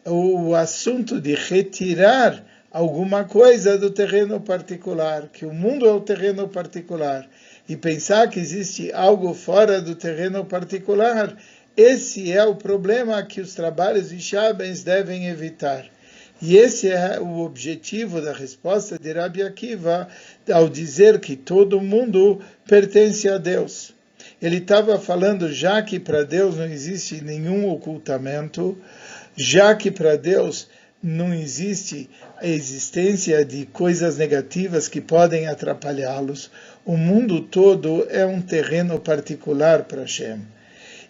O 0.05 0.53
assunto 0.57 1.21
de 1.21 1.37
retirar 1.37 2.45
alguma 2.73 3.23
coisa 3.23 3.77
do 3.79 3.91
terreno 3.91 4.41
particular, 4.41 5.29
que 5.29 5.45
o 5.45 5.53
mundo 5.53 5.87
é 5.87 5.93
o 5.93 6.01
terreno 6.01 6.49
particular, 6.49 7.29
e 7.69 7.77
pensar 7.77 8.29
que 8.29 8.41
existe 8.41 8.93
algo 8.93 9.33
fora 9.35 9.81
do 9.81 9.95
terreno 9.95 10.45
particular, 10.45 11.37
esse 11.77 12.31
é 12.31 12.45
o 12.45 12.55
problema 12.55 13.23
que 13.23 13.41
os 13.41 13.55
trabalhos 13.55 14.11
de 14.11 14.21
Shabens 14.21 14.83
devem 14.83 15.29
evitar. 15.29 15.87
E 16.41 16.57
esse 16.57 16.89
é 16.89 17.21
o 17.21 17.39
objetivo 17.39 18.21
da 18.21 18.33
resposta 18.33 18.99
de 18.99 19.13
Rabi 19.13 19.43
Akiva 19.43 20.09
ao 20.53 20.69
dizer 20.69 21.21
que 21.21 21.37
todo 21.37 21.81
mundo 21.81 22.41
pertence 22.67 23.29
a 23.29 23.39
Deus. 23.39 23.95
Ele 24.41 24.57
estava 24.57 24.99
falando 24.99 25.53
já 25.53 25.81
que 25.81 26.01
para 26.01 26.25
Deus 26.25 26.57
não 26.57 26.67
existe 26.67 27.23
nenhum 27.23 27.71
ocultamento, 27.71 28.77
já 29.37 29.73
que 29.75 29.89
para 29.89 30.17
Deus 30.17 30.69
não 31.01 31.33
existe 31.33 32.11
a 32.39 32.47
existência 32.47 33.45
de 33.45 33.67
coisas 33.67 34.17
negativas 34.17 34.89
que 34.89 35.01
podem 35.01 35.47
atrapalhá-los. 35.47 36.51
O 36.85 36.97
mundo 36.97 37.41
todo 37.43 38.07
é 38.11 38.27
um 38.27 38.41
terreno 38.41 38.99
particular 38.99 39.85
para 39.85 40.03
Hashem. 40.03 40.41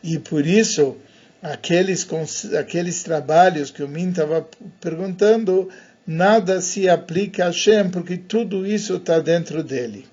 E 0.03 0.19
por 0.19 0.47
isso 0.47 0.97
aqueles, 1.43 2.07
aqueles 2.55 3.03
trabalhos 3.03 3.71
que 3.71 3.83
o 3.83 3.89
Min 3.89 4.11
estava 4.11 4.47
perguntando, 4.81 5.71
nada 6.07 6.61
se 6.61 6.89
aplica 6.89 7.45
a 7.45 7.47
Hashem, 7.47 7.91
porque 7.91 8.17
tudo 8.17 8.67
isso 8.67 8.97
está 8.97 9.19
dentro 9.19 9.63
dele. 9.63 10.12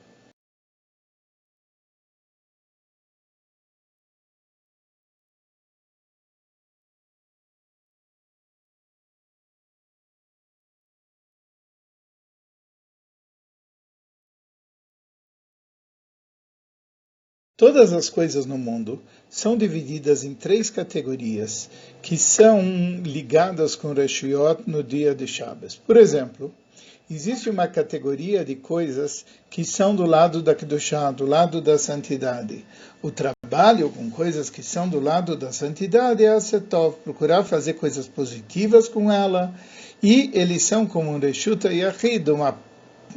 Todas 17.60 17.91
as 17.91 18.10
coisas 18.10 18.45
no 18.45 18.58
mundo 18.58 19.02
são 19.30 19.58
divididas 19.58 20.24
em 20.24 20.34
três 20.34 20.69
categorias 20.69 21.69
que 22.02 22.17
são 22.17 22.62
ligadas 23.04 23.76
com 23.76 23.91
Reshuyot 23.91 24.63
no 24.65 24.82
dia 24.82 25.13
de 25.13 25.28
Shabbos. 25.28 25.76
Por 25.76 25.98
exemplo, 25.98 26.54
existe 27.12 27.50
uma 27.50 27.67
categoria 27.67 28.45
de 28.45 28.56
coisas 28.56 29.26
que 29.50 29.65
são 29.65 29.93
do 29.93 30.06
lado 30.06 30.41
da 30.41 30.56
Kedushá, 30.56 31.12
do 31.12 31.26
lado 31.26 31.60
da 31.60 31.78
santidade. 31.78 32.63
O 33.02 33.12
trabalho 33.12 33.89
com 33.89 34.10
coisas 34.10 34.50
que 34.50 34.63
são 34.63 34.88
do 34.88 35.02
lado 35.02 35.36
da 35.36 35.52
santidade 35.52 36.24
é 36.24 36.30
a 36.30 36.39
procurar 37.04 37.43
fazer 37.43 37.74
coisas 37.74 38.08
positivas 38.08 38.88
com 38.88 39.12
ela, 39.12 39.54
e 40.02 40.32
eles 40.34 40.63
são 40.63 40.86
como 40.86 41.12
um 41.12 41.19
Reshuta 41.19 41.74
Yahid, 41.74 42.24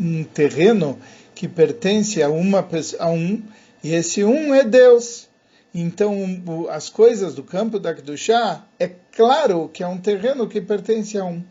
um 0.00 0.24
terreno 0.24 0.98
que 1.32 1.46
pertence 1.46 2.20
a, 2.20 2.28
uma, 2.28 2.68
a 2.98 3.08
um 3.08 3.40
e 3.82 3.94
esse 3.94 4.22
um 4.24 4.54
é 4.54 4.62
Deus. 4.64 5.28
Então, 5.74 6.68
as 6.70 6.88
coisas 6.88 7.34
do 7.34 7.42
campo 7.42 7.78
da 7.78 7.94
Kedushá, 7.94 8.64
é 8.78 8.90
claro 9.10 9.70
que 9.72 9.82
é 9.82 9.86
um 9.86 9.98
terreno 9.98 10.46
que 10.46 10.60
pertence 10.60 11.16
a 11.18 11.24
um. 11.24 11.42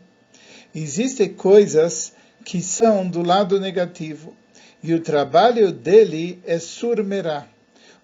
Existem 0.74 1.28
coisas 1.28 2.12
que 2.44 2.62
são 2.62 3.06
do 3.08 3.22
lado 3.22 3.60
negativo. 3.60 4.34
E 4.82 4.94
o 4.94 5.00
trabalho 5.00 5.72
dele 5.72 6.40
é 6.44 6.58
surmerá. 6.58 7.46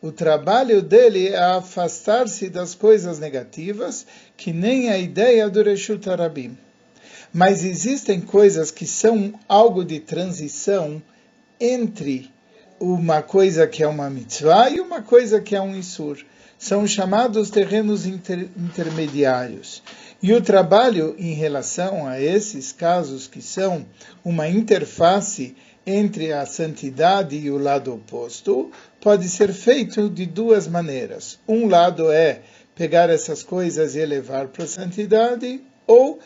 O 0.00 0.12
trabalho 0.12 0.80
dele 0.80 1.28
é 1.28 1.38
afastar-se 1.38 2.48
das 2.48 2.74
coisas 2.74 3.18
negativas, 3.18 4.06
que 4.36 4.52
nem 4.52 4.90
a 4.90 4.98
ideia 4.98 5.48
do 5.48 5.62
Reshut 5.62 6.08
Arabim. 6.08 6.56
Mas 7.32 7.64
existem 7.64 8.20
coisas 8.20 8.70
que 8.70 8.86
são 8.86 9.34
algo 9.48 9.84
de 9.84 9.98
transição 9.98 11.02
entre 11.60 12.30
uma 12.80 13.22
coisa 13.22 13.66
que 13.66 13.82
é 13.82 13.88
uma 13.88 14.08
mitzvah 14.08 14.70
e 14.70 14.80
uma 14.80 15.02
coisa 15.02 15.40
que 15.40 15.56
é 15.56 15.60
um 15.60 15.74
isur. 15.74 16.18
São 16.58 16.86
chamados 16.86 17.50
terrenos 17.50 18.04
inter, 18.06 18.48
intermediários. 18.56 19.82
E 20.20 20.32
o 20.32 20.40
trabalho 20.40 21.14
em 21.18 21.32
relação 21.32 22.06
a 22.06 22.20
esses 22.20 22.72
casos 22.72 23.28
que 23.28 23.40
são 23.40 23.86
uma 24.24 24.48
interface 24.48 25.54
entre 25.86 26.32
a 26.32 26.44
santidade 26.44 27.36
e 27.36 27.50
o 27.50 27.58
lado 27.58 27.94
oposto 27.94 28.70
pode 29.00 29.28
ser 29.28 29.52
feito 29.52 30.10
de 30.10 30.26
duas 30.26 30.66
maneiras. 30.66 31.38
Um 31.46 31.68
lado 31.68 32.10
é 32.10 32.40
pegar 32.74 33.08
essas 33.10 33.42
coisas 33.42 33.94
e 33.94 34.00
elevar 34.00 34.48
para 34.48 34.64
a 34.64 34.68
santidade, 34.68 35.60
ou 35.86 36.18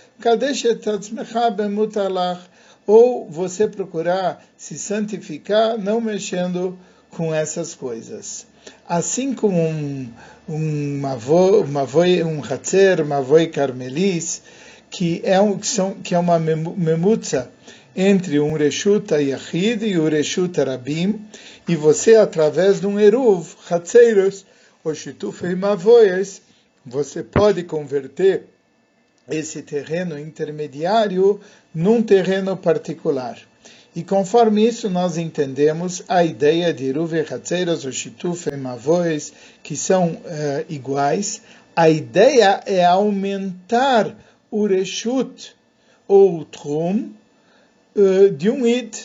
ou 2.87 3.29
você 3.29 3.69
procurar 3.69 4.45
se 4.57 4.79
santificar 4.79 5.79
não 5.79 6.01
mexendo 6.01 6.79
com 7.11 7.35
essas 7.35 7.75
coisas. 7.75 8.47
Assim 8.89 9.35
como 9.35 9.59
um, 9.59 10.09
um 10.49 10.99
mavoi, 11.01 11.65
mavoi, 11.67 12.23
um 12.23 12.43
hatzer, 12.43 13.05
mavoi 13.05 13.47
carmelis, 13.47 14.43
que 14.91 15.21
é, 15.25 15.41
um, 15.41 15.59
que, 15.59 15.67
são, 15.67 15.95
que 15.95 16.15
é 16.15 16.19
uma 16.19 16.39
memutza 16.39 17.51
entre 17.95 18.41
um 18.41 18.55
Reshuta 18.55 19.21
Yahid 19.21 19.85
e 19.87 19.99
o 19.99 20.09
Reshuta 20.09 20.65
Rabim, 20.65 21.21
e 21.69 21.77
você, 21.77 22.17
através 22.17 22.81
de 22.81 22.87
um 22.87 22.99
Eruv, 22.99 23.55
Hatzeiros, 23.71 24.45
ou 24.85 24.95
Shitufei 24.95 25.55
Mavoias, 25.55 26.43
você 26.85 27.23
pode 27.23 27.63
converter 27.63 28.47
esse 29.29 29.63
terreno 29.63 30.19
intermediário 30.19 31.41
num 31.75 32.03
terreno 32.03 32.57
particular. 32.57 33.39
E 33.95 34.03
conforme 34.03 34.67
isso 34.67 34.89
nós 34.89 35.19
entendemos 35.19 36.03
a 36.09 36.25
ideia 36.25 36.73
de 36.73 36.91
Ruve 36.91 37.21
Hatzeiras 37.21 37.85
ou 37.85 37.93
Shituf 37.93 38.51
Mavois, 38.57 39.33
que 39.63 39.77
são 39.77 40.13
uh, 40.13 40.21
iguais, 40.69 41.43
a 41.77 41.91
ideia 41.91 42.63
é 42.65 42.85
aumentar 42.85 44.17
o 44.51 44.67
Reshut 44.67 45.55
ou 46.09 46.39
o 46.41 46.45
Trum 46.45 47.13
uh, 47.95 48.31
de 48.31 48.49
um 48.51 48.67
Id, 48.67 48.97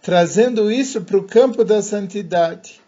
trazendo 0.00 0.72
isso 0.72 1.02
para 1.02 1.18
o 1.18 1.24
campo 1.24 1.62
da 1.62 1.82
santidade. 1.82 2.79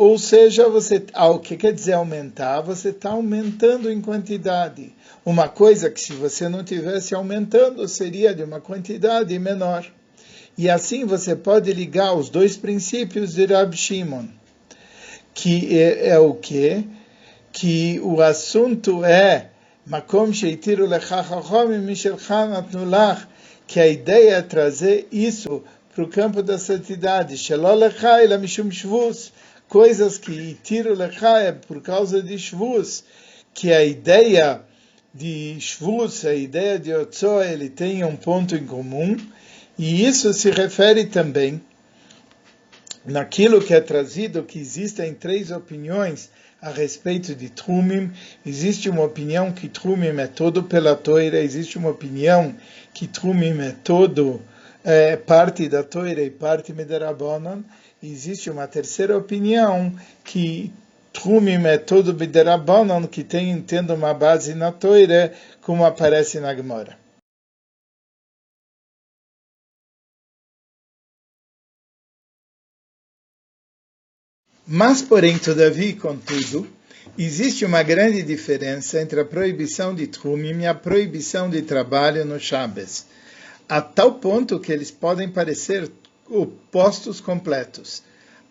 Ou 0.00 0.16
seja, 0.16 0.66
você, 0.66 1.04
o 1.14 1.38
que 1.38 1.58
quer 1.58 1.74
dizer 1.74 1.92
aumentar? 1.92 2.62
Você 2.62 2.88
está 2.88 3.10
aumentando 3.10 3.92
em 3.92 4.00
quantidade. 4.00 4.94
Uma 5.26 5.46
coisa 5.46 5.90
que 5.90 6.00
se 6.00 6.14
você 6.14 6.48
não 6.48 6.64
tivesse 6.64 7.14
aumentando 7.14 7.86
seria 7.86 8.34
de 8.34 8.42
uma 8.42 8.62
quantidade 8.62 9.38
menor. 9.38 9.84
E 10.56 10.70
assim 10.70 11.04
você 11.04 11.36
pode 11.36 11.70
ligar 11.74 12.14
os 12.14 12.30
dois 12.30 12.56
princípios 12.56 13.34
de 13.34 13.44
Rab 13.44 13.76
Shimon, 13.76 14.24
que 15.34 15.78
é, 15.78 16.08
é 16.08 16.18
o 16.18 16.32
que? 16.32 16.82
Que 17.52 18.00
o 18.02 18.22
assunto 18.22 19.04
é 19.04 19.50
que 23.66 23.78
a 23.78 23.86
ideia 23.86 24.36
é 24.36 24.40
trazer 24.40 25.06
isso 25.12 25.62
para 25.94 26.04
o 26.04 26.08
campo 26.08 26.42
da 26.42 26.56
santidade. 26.58 27.36
Coisas 29.70 30.18
que 30.18 30.58
tiro 30.64 30.94
lechai 30.94 31.46
é 31.46 31.52
por 31.52 31.80
causa 31.80 32.20
de 32.20 32.36
shvus, 32.36 33.04
que 33.54 33.72
a 33.72 33.84
ideia 33.84 34.60
de 35.14 35.56
shvus, 35.60 36.24
a 36.24 36.34
ideia 36.34 36.76
de 36.76 36.92
otso, 36.92 37.40
ele 37.40 37.70
tem 37.70 38.04
um 38.04 38.16
ponto 38.16 38.56
em 38.56 38.66
comum, 38.66 39.16
e 39.78 40.04
isso 40.04 40.34
se 40.34 40.50
refere 40.50 41.06
também 41.06 41.62
naquilo 43.04 43.62
que 43.62 43.72
é 43.72 43.80
trazido, 43.80 44.42
que 44.42 44.58
existem 44.58 45.14
três 45.14 45.52
opiniões 45.52 46.30
a 46.60 46.70
respeito 46.70 47.32
de 47.34 47.48
Trumim. 47.48 48.10
Existe 48.44 48.90
uma 48.90 49.04
opinião 49.04 49.52
que 49.52 49.68
Trumim 49.68 50.18
é 50.18 50.26
todo 50.26 50.64
pela 50.64 50.96
Toira, 50.96 51.38
existe 51.40 51.78
uma 51.78 51.90
opinião 51.90 52.54
que 52.92 53.06
Trumim 53.06 53.58
é 53.60 53.74
todo 53.84 54.42
é, 54.82 55.16
parte 55.16 55.68
da 55.68 55.84
Toira 55.84 56.22
e 56.22 56.30
parte 56.30 56.72
Mederabonon. 56.72 57.62
Existe 58.02 58.48
uma 58.48 58.66
terceira 58.66 59.16
opinião 59.16 59.94
que 60.24 60.72
Trumim 61.12 61.66
é 61.66 61.76
todo 61.76 62.14
Mederabonon, 62.14 63.06
que 63.06 63.22
tem 63.22 63.60
tendo 63.60 63.92
uma 63.94 64.14
base 64.14 64.54
na 64.54 64.72
Toira, 64.72 65.34
como 65.60 65.84
aparece 65.84 66.40
na 66.40 66.54
Gemara. 66.54 66.98
Mas, 74.66 75.02
porém, 75.02 75.36
todavia, 75.36 75.94
contudo, 75.96 76.66
existe 77.18 77.64
uma 77.64 77.82
grande 77.82 78.22
diferença 78.22 79.02
entre 79.02 79.20
a 79.20 79.24
proibição 79.24 79.94
de 79.94 80.06
Trumim 80.06 80.60
e 80.60 80.66
a 80.66 80.74
proibição 80.74 81.50
de 81.50 81.60
trabalho 81.60 82.24
no 82.24 82.38
Shabbos, 82.38 83.04
a 83.68 83.82
tal 83.82 84.14
ponto 84.14 84.60
que 84.60 84.72
eles 84.72 84.90
podem 84.90 85.28
parecer 85.28 85.90
opostos 86.30 87.20
completos. 87.20 88.02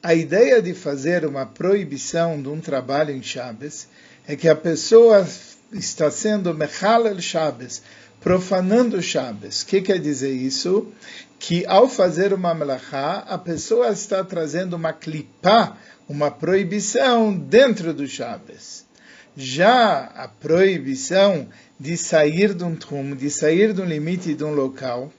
A 0.04 0.14
ideia 0.14 0.62
de 0.62 0.74
fazer 0.74 1.26
uma 1.26 1.46
proibição 1.46 2.42
de 2.42 2.50
um 2.50 2.60
trabalho 2.60 3.12
em 3.12 3.24
Shabbos 3.24 3.88
é 4.28 4.36
que 4.36 4.48
a 4.48 4.56
pessoa 4.56 5.28
está 5.74 6.12
sendo 6.12 6.54
Mechal 6.54 7.08
el 7.08 7.20
Shabbos, 7.20 7.82
profanando 8.22 9.02
Shabbos. 9.02 9.62
O 9.62 9.66
que 9.66 9.82
quer 9.82 10.00
dizer 10.00 10.32
isso? 10.32 10.88
Que 11.38 11.66
ao 11.66 11.90
fazer 11.90 12.34
uma 12.34 12.54
melachá, 12.54 13.26
a 13.28 13.38
pessoa 13.38 13.90
está 13.90 14.24
trazendo 14.24 14.76
uma 14.76 14.94
clipá 14.94 15.78
uma 16.10 16.32
proibição 16.32 17.32
dentro 17.32 17.94
do 17.94 18.08
Shabbos. 18.08 18.84
Já 19.38 20.06
a 20.16 20.28
proibição 20.28 21.48
de 21.80 21.96
sair 21.96 22.56
de 22.56 22.64
um 22.64 22.76
trumo, 22.76 23.16
de 23.16 23.30
sair 23.30 23.74
de 23.74 23.82
um 23.82 23.86
limite 23.86 24.34
de 24.34 24.44
um 24.44 24.54
local, 24.54 25.14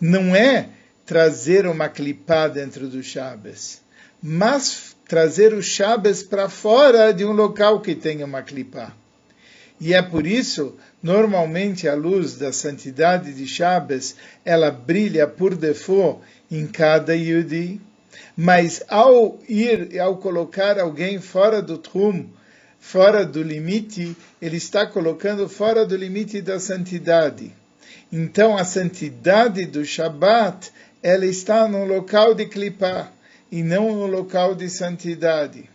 não 0.00 0.34
é 0.34 0.70
trazer 1.08 1.66
uma 1.66 1.88
clipá 1.88 2.48
dentro 2.48 2.86
do 2.86 3.02
Shabbos, 3.02 3.80
mas 4.22 4.94
trazer 5.08 5.54
o 5.54 5.62
Shabbos 5.62 6.22
para 6.22 6.50
fora 6.50 7.12
de 7.14 7.24
um 7.24 7.32
local 7.32 7.80
que 7.80 7.94
tenha 7.94 8.26
uma 8.26 8.42
clipá. 8.42 8.92
E 9.80 9.94
é 9.94 10.02
por 10.02 10.26
isso, 10.26 10.76
normalmente, 11.02 11.88
a 11.88 11.94
luz 11.94 12.36
da 12.36 12.52
santidade 12.52 13.32
de 13.32 13.46
Shabbos, 13.46 14.16
ela 14.44 14.70
brilha 14.70 15.26
por 15.26 15.54
default 15.54 16.20
em 16.50 16.66
cada 16.66 17.16
Yudi, 17.16 17.80
mas 18.36 18.84
ao 18.86 19.38
ir, 19.48 19.98
ao 19.98 20.18
colocar 20.18 20.78
alguém 20.78 21.22
fora 21.22 21.62
do 21.62 21.78
trum, 21.78 22.28
fora 22.78 23.24
do 23.24 23.42
limite, 23.42 24.14
ele 24.42 24.58
está 24.58 24.86
colocando 24.86 25.48
fora 25.48 25.86
do 25.86 25.96
limite 25.96 26.42
da 26.42 26.60
santidade. 26.60 27.50
Então 28.12 28.56
a 28.56 28.64
santidade 28.64 29.66
do 29.66 29.84
Shabat, 29.84 30.70
ela 31.02 31.26
está 31.26 31.68
no 31.68 31.84
local 31.84 32.34
de 32.34 32.46
clipar 32.46 33.12
e 33.50 33.62
não 33.62 33.94
no 33.94 34.06
local 34.06 34.54
de 34.54 34.68
santidade. 34.68 35.68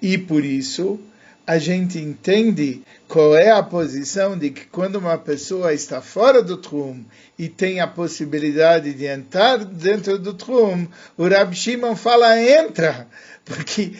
E 0.00 0.16
por 0.18 0.44
isso, 0.44 1.00
a 1.46 1.58
gente 1.58 1.98
entende 1.98 2.82
qual 3.06 3.36
é 3.36 3.50
a 3.50 3.62
posição 3.62 4.36
de 4.36 4.50
que 4.50 4.66
quando 4.66 4.96
uma 4.96 5.16
pessoa 5.16 5.72
está 5.72 6.00
fora 6.00 6.42
do 6.42 6.56
trum 6.56 7.04
e 7.38 7.48
tem 7.48 7.78
a 7.78 7.86
possibilidade 7.86 8.92
de 8.92 9.06
entrar 9.06 9.64
dentro 9.64 10.18
do 10.18 10.34
trum, 10.34 10.88
o 11.16 11.28
Rab 11.28 11.54
Shimon 11.54 11.94
fala 11.94 12.40
entra, 12.40 13.06
porque 13.44 13.92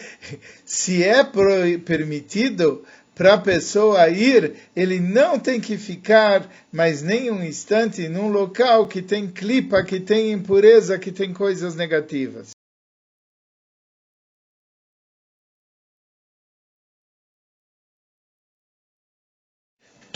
se 0.65 1.03
é 1.03 1.23
permitido 1.85 2.83
para 3.17 3.33
a 3.33 3.37
pessoa 3.37 4.07
ir, 4.09 4.53
ele 4.75 4.99
não 4.99 5.39
tem 5.39 5.59
que 5.59 5.77
ficar 5.77 6.47
mais 6.71 7.01
nem 7.01 7.31
um 7.31 7.43
instante 7.43 8.07
num 8.07 8.29
local 8.29 8.87
que 8.87 9.01
tem 9.01 9.27
clipa, 9.27 9.83
que 9.83 9.99
tem 9.99 10.31
impureza, 10.31 10.99
que 10.99 11.11
tem 11.11 11.33
coisas 11.33 11.75
negativas. 11.75 12.51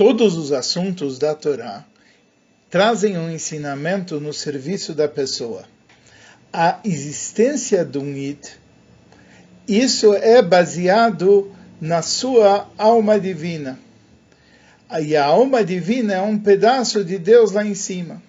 todos 0.02 0.36
os 0.36 0.52
assuntos 0.52 1.20
da 1.20 1.36
Torá 1.36 1.86
trazem 2.72 3.20
um 3.20 3.30
ensinamento 3.30 4.20
no 4.20 4.34
serviço 4.34 4.95
da 4.95 5.08
pessoa. 5.08 5.64
A 6.52 6.80
existência 6.84 7.86
do 7.86 8.04
Id, 8.04 8.39
isso 9.68 10.12
é 10.16 10.41
baseado 10.41 11.56
na 11.82 12.03
sua 12.03 12.69
alma 12.77 13.19
divina. 13.19 13.79
E 15.01 15.15
a 15.15 15.25
alma 15.25 15.63
divina 15.63 16.13
é 16.13 16.21
um 16.21 16.38
pedaço 16.38 17.03
de 17.03 17.17
Deus 17.17 17.51
lá 17.51 17.65
em 17.65 17.73
cima. 17.73 18.21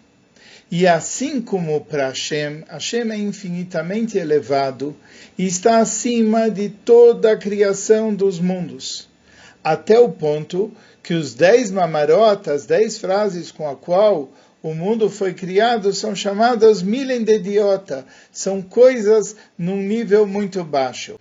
E 0.71 0.87
assim 0.87 1.39
como 1.43 1.79
para 1.83 2.09
Hashem, 2.09 2.65
Hashem 2.67 3.11
é 3.13 3.17
infinitamente 3.17 4.17
elevado 4.17 4.97
e 5.37 5.47
está 5.47 5.81
acima 5.81 6.51
de 6.51 6.71
toda 6.71 7.33
a 7.33 7.37
criação 7.37 8.15
dos 8.15 8.41
mundos, 8.41 9.07
até 9.63 9.99
o 9.99 10.09
ponto 10.09 10.73
que 11.03 11.13
os 11.13 11.35
dez 11.35 11.71
mamarotas, 11.71 12.65
dez 12.65 12.97
frases 12.97 13.53
com 13.53 13.69
a 13.69 13.77
qual 13.77 14.31
o 14.63 14.73
mundo 14.73 15.11
foi 15.11 15.35
criado, 15.35 15.93
são 15.93 16.17
chamadas 16.17 16.81
milen 16.81 17.23
de 17.23 17.35
idiota, 17.35 18.07
são 18.31 18.63
coisas 18.63 19.37
num 19.59 19.77
nível 19.77 20.27
muito 20.27 20.65
baixo. 20.65 21.19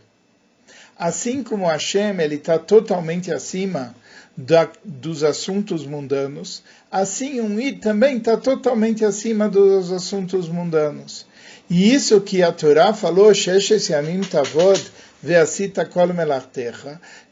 Assim 1.01 1.41
como 1.41 1.65
Hashem 1.65 2.19
ele 2.19 2.35
está 2.35 2.59
totalmente 2.59 3.33
acima 3.33 3.95
da, 4.37 4.69
dos 4.85 5.23
assuntos 5.23 5.83
mundanos, 5.83 6.61
assim 6.91 7.41
um 7.41 7.59
I 7.59 7.71
também 7.73 8.17
está 8.17 8.37
totalmente 8.37 9.03
acima 9.03 9.49
dos 9.49 9.91
assuntos 9.91 10.47
mundanos. 10.47 11.25
E 11.67 11.91
isso 11.91 12.21
que 12.21 12.43
a 12.43 12.51
Torá 12.51 12.93
falou, 12.93 13.31
Tavod. 14.29 14.91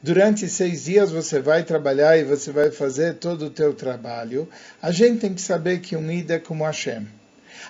Durante 0.01 0.49
seis 0.49 0.85
dias 0.85 1.11
você 1.11 1.39
vai 1.39 1.63
trabalhar 1.63 2.17
e 2.17 2.23
você 2.23 2.51
vai 2.51 2.71
fazer 2.71 3.17
todo 3.17 3.45
o 3.45 3.49
teu 3.51 3.75
trabalho. 3.75 4.49
A 4.81 4.89
gente 4.89 5.19
tem 5.19 5.35
que 5.35 5.41
saber 5.41 5.79
que 5.79 5.95
um 5.95 6.11
ida 6.11 6.33
é 6.33 6.39
como 6.39 6.63
Hashem. 6.63 7.07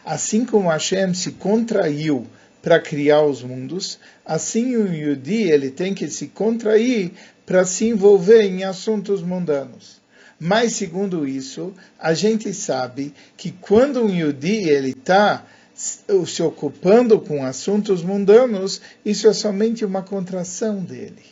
Assim 0.06 0.46
como 0.46 0.70
Hashem 0.70 1.14
se 1.14 1.34
contraiu 1.34 2.26
para 2.62 2.80
criar 2.80 3.24
os 3.24 3.42
mundos, 3.42 4.00
assim 4.26 4.76
o 4.76 4.94
Yudi 4.94 5.44
ele 5.44 5.72
tem 5.72 5.94
que 5.94 6.08
se 6.10 6.28
contrair 6.28 7.12
para 7.46 7.66
se 7.66 7.86
envolver 7.86 8.44
em 8.44 8.64
assuntos 8.64 9.22
mundanos. 9.22 10.00
Mas 10.40 10.74
segundo 10.74 11.28
isso, 11.28 11.74
a 11.98 12.14
gente 12.14 12.54
sabe 12.54 13.14
que 13.36 13.52
quando 13.52 14.04
um 14.04 14.10
Yudi 14.10 14.70
ele 14.70 14.90
está 14.92 15.46
se 15.74 16.44
ocupando 16.44 17.20
com 17.20 17.44
assuntos 17.44 18.04
mundanos, 18.04 18.82
isso 19.04 19.28
é 19.28 19.34
somente 19.34 19.84
uma 19.86 20.02
contração 20.02 20.84
dele. 20.84 21.24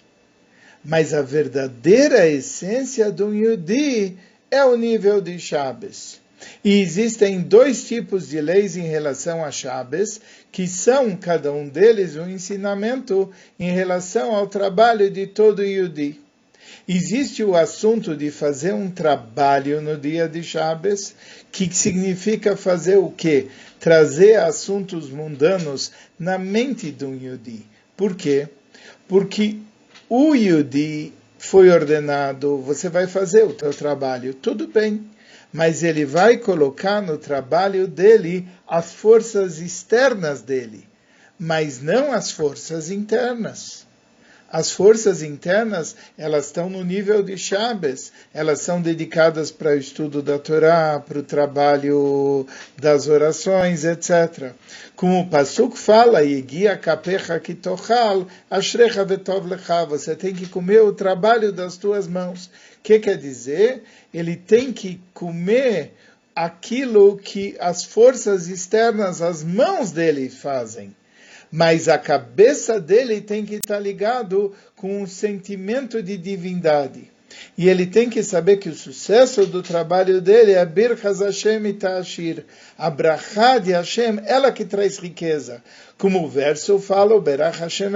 Mas 0.83 1.13
a 1.13 1.21
verdadeira 1.21 2.27
essência 2.27 3.11
do 3.11 3.33
Yudi 3.33 4.17
é 4.49 4.63
o 4.63 4.77
nível 4.77 5.21
de 5.21 5.37
Shabbos. 5.37 6.21
E 6.63 6.81
existem 6.81 7.41
dois 7.41 7.87
tipos 7.87 8.29
de 8.29 8.39
leis 8.41 8.77
em 8.77 8.87
relação 8.87 9.43
a 9.43 9.51
Shabbos, 9.51 10.19
que 10.51 10.67
são, 10.67 11.15
cada 11.15 11.51
um 11.51 11.67
deles, 11.67 12.15
um 12.15 12.29
ensinamento 12.29 13.31
em 13.59 13.71
relação 13.71 14.35
ao 14.35 14.47
trabalho 14.47 15.09
de 15.09 15.27
todo 15.27 15.63
Yudi. 15.63 16.19
Existe 16.87 17.43
o 17.43 17.55
assunto 17.55 18.15
de 18.15 18.31
fazer 18.31 18.73
um 18.73 18.89
trabalho 18.89 19.81
no 19.81 19.97
dia 19.97 20.27
de 20.27 20.43
Shabbos, 20.43 21.13
que 21.51 21.73
significa 21.73 22.55
fazer 22.55 22.97
o 22.97 23.09
quê? 23.09 23.47
Trazer 23.79 24.39
assuntos 24.39 25.09
mundanos 25.09 25.91
na 26.19 26.37
mente 26.37 26.91
do 26.91 27.13
Yudi. 27.13 27.65
Por 27.95 28.15
quê? 28.15 28.47
Porque 29.07 29.57
o 30.09 30.33
Yudi 30.33 31.13
foi 31.37 31.69
ordenado, 31.69 32.57
você 32.57 32.89
vai 32.89 33.07
fazer 33.07 33.43
o 33.43 33.53
teu 33.53 33.73
trabalho, 33.73 34.33
tudo 34.33 34.67
bem, 34.67 35.03
mas 35.51 35.83
ele 35.83 36.05
vai 36.05 36.37
colocar 36.37 37.01
no 37.01 37.17
trabalho 37.17 37.87
dele 37.87 38.47
as 38.67 38.93
forças 38.93 39.59
externas 39.59 40.41
dele, 40.41 40.87
mas 41.39 41.81
não 41.81 42.11
as 42.11 42.31
forças 42.31 42.91
internas. 42.91 43.87
As 44.49 44.71
forças 44.71 45.21
internas, 45.21 45.93
elas 46.17 46.45
estão 46.45 46.69
no 46.69 46.81
nível 46.81 47.21
de 47.21 47.37
Shabbos, 47.37 48.13
elas 48.33 48.61
são 48.61 48.81
dedicadas 48.81 49.51
para 49.51 49.71
o 49.71 49.77
estudo 49.77 50.21
da 50.21 50.39
Torá, 50.39 51.03
para 51.05 51.19
o 51.19 51.23
trabalho 51.23 52.47
das 52.77 53.09
orações, 53.09 53.83
etc. 53.83 54.53
Como 54.95 55.19
o 55.19 55.27
Pasuk 55.27 55.77
fala, 55.77 56.19
kapecha 56.81 57.37
kitochal, 57.41 58.25
você 59.89 60.15
tem 60.15 60.33
que 60.33 60.47
comer 60.47 60.81
o 60.81 60.93
trabalho 60.93 61.51
das 61.51 61.75
tuas 61.75 62.07
mãos. 62.07 62.49
Que 62.87 62.99
quer 62.99 63.17
dizer? 63.17 63.83
Ele 64.13 64.37
tem 64.37 64.71
que 64.71 65.01
comer 65.13 65.91
aquilo 66.33 67.17
que 67.17 67.53
as 67.59 67.83
forças 67.83 68.47
externas, 68.47 69.21
as 69.21 69.43
mãos 69.43 69.91
dele 69.91 70.29
fazem 70.29 70.95
mas 71.49 71.87
a 71.87 71.97
cabeça 71.97 72.77
dele 72.77 73.21
tem 73.21 73.45
que 73.45 73.55
estar 73.55 73.79
ligado 73.79 74.53
com 74.75 75.01
um 75.01 75.07
sentimento 75.07 76.03
de 76.03 76.17
divindade. 76.17 77.09
E 77.57 77.67
ele 77.67 77.85
tem 77.85 78.09
que 78.09 78.21
saber 78.21 78.57
que 78.57 78.69
o 78.69 78.75
sucesso 78.75 79.45
do 79.45 79.63
trabalho 79.63 80.21
dele 80.21 80.53
é 80.53 80.65
Birchas 80.65 81.19
Hashem 81.19 81.73
Ta'ashir. 81.73 82.45
A 82.77 82.89
brachá 82.89 83.57
de 83.57 83.71
Hashem, 83.71 84.19
ela 84.25 84.51
que 84.51 84.63
traz 84.63 84.97
riqueza. 84.97 85.63
Como 85.97 86.23
o 86.23 86.29
verso 86.29 86.77
fala, 86.79 87.19
Berach 87.19 87.59
Hashem 87.59 87.91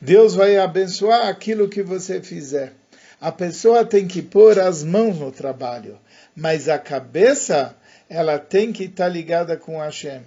Deus 0.00 0.34
vai 0.34 0.56
abençoar 0.56 1.28
aquilo 1.28 1.68
que 1.68 1.82
você 1.82 2.20
fizer. 2.20 2.72
A 3.20 3.30
pessoa 3.30 3.84
tem 3.84 4.08
que 4.08 4.20
pôr 4.20 4.58
as 4.58 4.82
mãos 4.82 5.16
no 5.16 5.30
trabalho, 5.30 5.96
mas 6.34 6.68
a 6.68 6.76
cabeça, 6.78 7.76
ela 8.10 8.36
tem 8.38 8.72
que 8.72 8.84
estar 8.84 9.08
ligada 9.08 9.56
com 9.56 9.78
Hashem. 9.78 10.22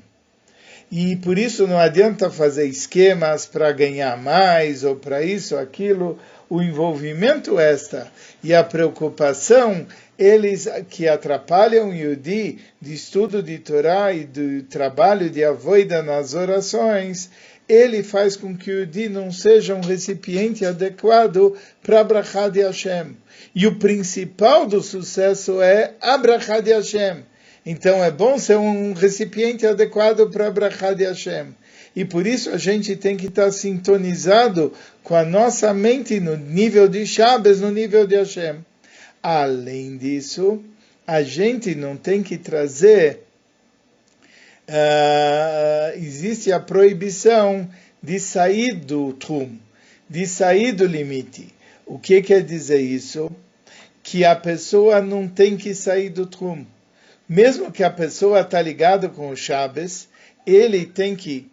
E 0.91 1.15
por 1.17 1.37
isso 1.37 1.67
não 1.67 1.77
adianta 1.77 2.29
fazer 2.29 2.67
esquemas 2.67 3.45
para 3.45 3.71
ganhar 3.71 4.15
mais 4.17 4.83
ou 4.83 4.95
para 4.95 5.23
isso 5.23 5.57
aquilo. 5.57 6.17
O 6.49 6.61
envolvimento 6.61 7.59
esta 7.59 8.11
e 8.43 8.53
a 8.53 8.63
preocupação, 8.63 9.85
eles 10.17 10.67
que 10.89 11.07
atrapalham 11.07 11.89
o 11.89 11.93
Yudi 11.93 12.59
de 12.79 12.93
estudo 12.93 13.41
de 13.41 13.57
Torá 13.57 14.13
e 14.13 14.25
do 14.25 14.63
trabalho 14.63 15.29
de 15.29 15.43
avoida 15.43 16.03
nas 16.03 16.33
orações, 16.33 17.29
ele 17.67 18.03
faz 18.03 18.35
com 18.35 18.55
que 18.55 18.69
o 18.69 18.79
Yudi 18.81 19.09
não 19.09 19.31
seja 19.31 19.73
um 19.73 19.81
recipiente 19.81 20.65
adequado 20.65 21.55
para 21.81 22.01
a 22.01 22.03
Brachá 22.03 22.47
de 22.47 22.61
Hashem. 22.61 23.17
E 23.55 23.65
o 23.65 23.79
principal 23.79 24.67
do 24.67 24.81
sucesso 24.81 25.61
é 25.61 25.93
a 25.99 26.17
Brachá 26.17 26.59
de 26.59 26.71
Hashem 26.71 27.23
então 27.65 28.03
é 28.03 28.11
bom 28.11 28.37
ser 28.37 28.57
um 28.57 28.93
recipiente 28.93 29.65
adequado 29.65 30.29
para 30.29 30.47
a 30.47 30.51
Brachá 30.51 30.93
de 30.93 31.03
Hashem. 31.03 31.47
E 31.95 32.03
por 32.03 32.27
isso 32.27 32.49
a 32.49 32.57
gente 32.57 32.95
tem 32.95 33.15
que 33.15 33.27
estar 33.27 33.51
sintonizado 33.51 34.73
com 35.03 35.15
a 35.15 35.23
nossa 35.23 35.73
mente 35.73 36.19
no 36.19 36.35
nível 36.35 36.87
de 36.87 37.05
Shabbos, 37.05 37.61
no 37.61 37.71
nível 37.71 38.05
de 38.05 38.15
Hashem. 38.15 38.57
Além 39.23 39.97
disso, 39.97 40.63
a 41.07 41.23
gente 41.23 41.73
não 41.73 41.95
tem 41.95 42.21
que 42.21 42.37
trazer. 42.37 43.21
Uh, 44.67 45.97
existe 45.97 46.51
a 46.51 46.59
proibição 46.59 47.69
de 48.01 48.19
sair 48.19 48.73
do 48.73 49.13
trum, 49.13 49.57
de 50.09 50.27
sair 50.27 50.73
do 50.73 50.85
limite. 50.85 51.53
O 51.85 51.97
que 51.97 52.21
quer 52.21 52.43
dizer 52.43 52.81
isso? 52.81 53.31
Que 54.03 54.25
a 54.25 54.35
pessoa 54.35 55.01
não 55.01 55.27
tem 55.27 55.55
que 55.55 55.73
sair 55.73 56.09
do 56.09 56.25
trum 56.25 56.65
mesmo 57.27 57.71
que 57.71 57.83
a 57.83 57.89
pessoa 57.89 58.41
está 58.41 58.61
ligada 58.61 59.09
com 59.09 59.29
o 59.29 59.35
Shabbos, 59.35 60.07
ele 60.45 60.85
tem 60.85 61.15
que. 61.15 61.49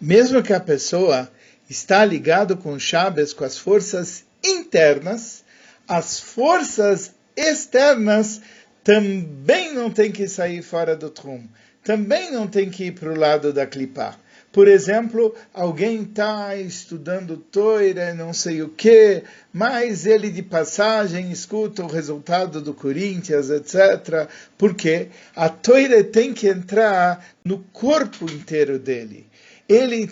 Mesmo 0.00 0.42
que 0.42 0.54
a 0.54 0.60
pessoa 0.60 1.30
está 1.68 2.04
ligado 2.06 2.56
com 2.56 2.78
Shabbos, 2.78 3.34
com 3.34 3.44
as 3.44 3.58
forças 3.58 4.24
internas, 4.42 5.44
as 5.86 6.18
forças 6.18 7.12
externas 7.36 8.40
também 8.82 9.74
não 9.74 9.90
tem 9.90 10.10
que 10.10 10.26
sair 10.26 10.62
fora 10.62 10.96
do 10.96 11.10
trum, 11.10 11.46
também 11.84 12.32
não 12.32 12.46
tem 12.46 12.70
que 12.70 12.84
ir 12.84 12.92
para 12.92 13.12
o 13.12 13.18
lado 13.18 13.52
da 13.52 13.66
clipá. 13.66 14.16
Por 14.52 14.66
exemplo, 14.66 15.32
alguém 15.54 16.02
está 16.02 16.56
estudando 16.56 17.36
Toira, 17.36 18.12
não 18.14 18.32
sei 18.32 18.62
o 18.62 18.68
que, 18.70 19.22
mas 19.52 20.06
ele 20.06 20.28
de 20.28 20.42
passagem 20.42 21.30
escuta 21.30 21.84
o 21.84 21.86
resultado 21.86 22.60
do 22.60 22.74
Corinthians, 22.74 23.48
etc. 23.48 24.28
Porque 24.58 25.06
a 25.36 25.48
Toira 25.48 26.02
tem 26.02 26.34
que 26.34 26.48
entrar 26.48 27.24
no 27.44 27.58
corpo 27.72 28.24
inteiro 28.24 28.76
dele. 28.76 29.29
Ele 29.70 30.10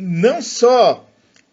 não 0.00 0.40
só 0.40 1.06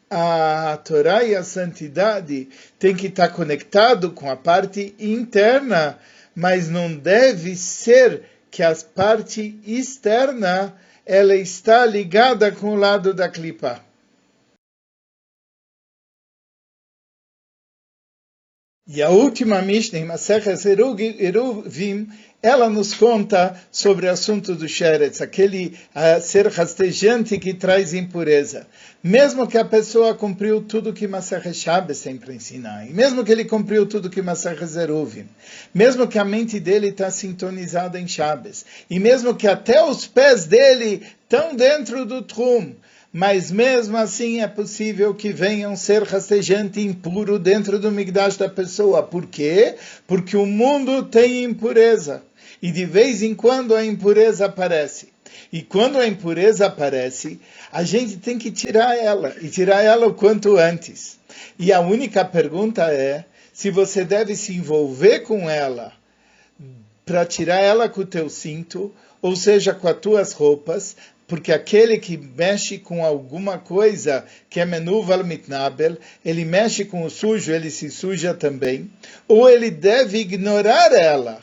a 0.10 0.78
Torá 0.78 1.22
e 1.26 1.36
a 1.36 1.44
santidade 1.44 2.48
tem 2.80 2.96
que 2.96 3.08
estar 3.08 3.28
conectado 3.28 4.12
com 4.12 4.32
a 4.32 4.38
parte 4.38 4.96
interna, 4.98 6.00
mas 6.34 6.70
não 6.70 6.96
deve 6.96 7.58
ser 7.58 8.24
que 8.50 8.64
a 8.64 8.74
parte 8.96 9.60
externa 9.66 10.74
ela 11.06 11.36
está 11.36 11.86
ligada 11.86 12.54
com 12.54 12.70
o 12.70 12.76
lado 12.76 13.14
da 13.14 13.28
clipa. 13.28 13.84
E 18.88 19.02
a 19.02 19.10
última 19.10 19.62
Mishnah, 19.62 20.00
em 20.00 20.06
Maseches 20.06 20.66
Eruvim, 20.66 22.10
ela 22.42 22.70
nos 22.70 22.94
conta 22.94 23.56
sobre 23.72 24.08
o 24.08 24.12
assunto 24.12 24.56
do 24.56 24.68
Sheretz, 24.68 25.22
aquele 25.22 25.78
uh, 25.96 26.22
ser 26.22 26.48
rastejante 26.48 27.38
que 27.38 27.54
traz 27.54 27.94
impureza. 27.94 28.66
Mesmo 29.04 29.48
que 29.48 29.58
a 29.58 29.66
pessoa 29.66 30.16
cumpriu 30.16 30.62
tudo 30.62 30.94
que 30.94 31.08
Maseches 31.08 31.58
Shabbos 31.58 32.02
tem 32.02 32.18
para 32.18 32.34
ensinar, 32.34 32.88
e 32.88 32.94
mesmo 32.94 33.24
que 33.24 33.32
ele 33.32 33.46
cumpriu 33.46 33.86
tudo 33.86 34.10
que 34.10 34.22
Maseches 34.22 34.76
Eruvim, 34.76 35.28
mesmo 35.74 36.08
que 36.08 36.20
a 36.20 36.26
mente 36.26 36.60
dele 36.60 36.90
está 36.90 37.10
sintonizada 37.12 38.00
em 38.00 38.08
Shabbos, 38.08 38.66
e 38.90 39.00
mesmo 39.00 39.36
que 39.36 39.48
até 39.48 39.84
os 39.84 40.08
pés 40.08 40.46
dele 40.46 41.02
estão 41.24 41.56
dentro 41.56 42.06
do 42.06 42.22
trum, 42.22 42.76
mas 43.14 43.52
mesmo 43.52 43.98
assim 43.98 44.42
é 44.42 44.48
possível 44.48 45.14
que 45.14 45.34
venham 45.34 45.76
ser 45.76 46.04
rastejante 46.04 46.80
impuro 46.80 47.38
dentro 47.38 47.78
do 47.78 47.92
migdash 47.92 48.38
da 48.38 48.48
pessoa. 48.48 49.04
Por 49.04 49.26
quê? 49.26 49.76
Porque 50.08 50.38
o 50.38 50.46
mundo 50.46 51.04
tem 51.04 51.44
impureza. 51.44 52.24
E 52.62 52.72
de 52.72 52.86
vez 52.86 53.22
em 53.22 53.36
quando 53.36 53.76
a 53.76 53.86
impureza 53.86 54.46
aparece. 54.46 55.10
E 55.52 55.62
quando 55.62 55.98
a 55.98 56.08
impureza 56.08 56.68
aparece, 56.68 57.40
a 57.72 57.84
gente 57.84 58.18
tem 58.18 58.38
que 58.38 58.52
tirar 58.52 58.98
ela, 58.98 59.36
e 59.42 59.50
tirar 59.50 59.82
ela 59.82 60.08
o 60.08 60.14
quanto 60.14 60.58
antes. 60.58 61.20
E 61.60 61.74
a 61.74 61.82
única 61.82 62.24
pergunta 62.24 62.84
é 62.94 63.26
se 63.52 63.70
você 63.70 64.06
deve 64.06 64.36
se 64.36 64.54
envolver 64.54 65.22
com 65.22 65.50
ela 65.50 65.92
para 67.06 67.26
tirar 67.26 67.60
ela 67.60 67.90
com 67.90 68.02
o 68.02 68.06
teu 68.06 68.30
cinto, 68.30 68.94
ou 69.22 69.36
seja, 69.36 69.74
com 69.74 69.88
as 69.88 70.00
tuas 70.00 70.32
roupas, 70.32 70.96
porque 71.32 71.54
aquele 71.54 71.98
que 71.98 72.18
mexe 72.18 72.78
com 72.78 73.06
alguma 73.06 73.58
coisa 73.58 74.26
que 74.50 74.60
é 74.60 74.66
menuval 74.66 75.24
mitnabel, 75.24 75.98
ele 76.26 76.44
mexe 76.44 76.84
com 76.84 77.06
o 77.06 77.10
sujo, 77.10 77.54
ele 77.54 77.72
se 77.72 77.90
suja 77.90 78.34
também, 78.34 78.92
ou 79.30 79.50
ele 79.50 79.72
deve 79.72 80.18
ignorar 80.18 80.92
ela 80.92 81.40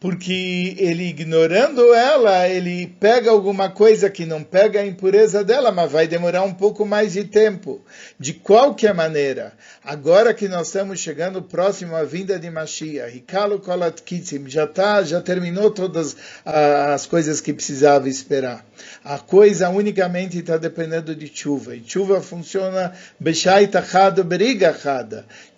porque 0.00 0.76
ele 0.78 1.08
ignorando 1.08 1.92
ela, 1.92 2.48
ele 2.48 2.86
pega 3.00 3.32
alguma 3.32 3.68
coisa 3.68 4.08
que 4.08 4.24
não 4.24 4.44
pega 4.44 4.80
a 4.80 4.86
impureza 4.86 5.42
dela, 5.42 5.72
mas 5.72 5.90
vai 5.90 6.06
demorar 6.06 6.42
um 6.44 6.54
pouco 6.54 6.86
mais 6.86 7.14
de 7.14 7.24
tempo. 7.24 7.84
De 8.18 8.32
qualquer 8.32 8.94
maneira, 8.94 9.52
agora 9.84 10.32
que 10.32 10.46
nós 10.46 10.68
estamos 10.68 11.00
chegando 11.00 11.42
próximo 11.42 11.96
à 11.96 12.04
vinda 12.04 12.38
de 12.38 12.48
Mashiach, 12.48 13.16
Hikalo 13.16 13.58
Kolat 13.58 14.00
Kitzim, 14.02 14.48
já 14.48 14.68
tá, 14.68 15.02
já 15.02 15.20
terminou 15.20 15.68
todas 15.68 16.16
as 16.44 17.04
coisas 17.04 17.40
que 17.40 17.52
precisava 17.52 18.08
esperar. 18.08 18.64
A 19.04 19.18
coisa 19.18 19.68
unicamente 19.68 20.38
está 20.38 20.56
dependendo 20.56 21.12
de 21.12 21.26
chuva. 21.26 21.74
E 21.74 21.82
chuva 21.84 22.20
funciona 22.20 22.92
Beshai 23.18 23.66
Tachado 23.66 24.24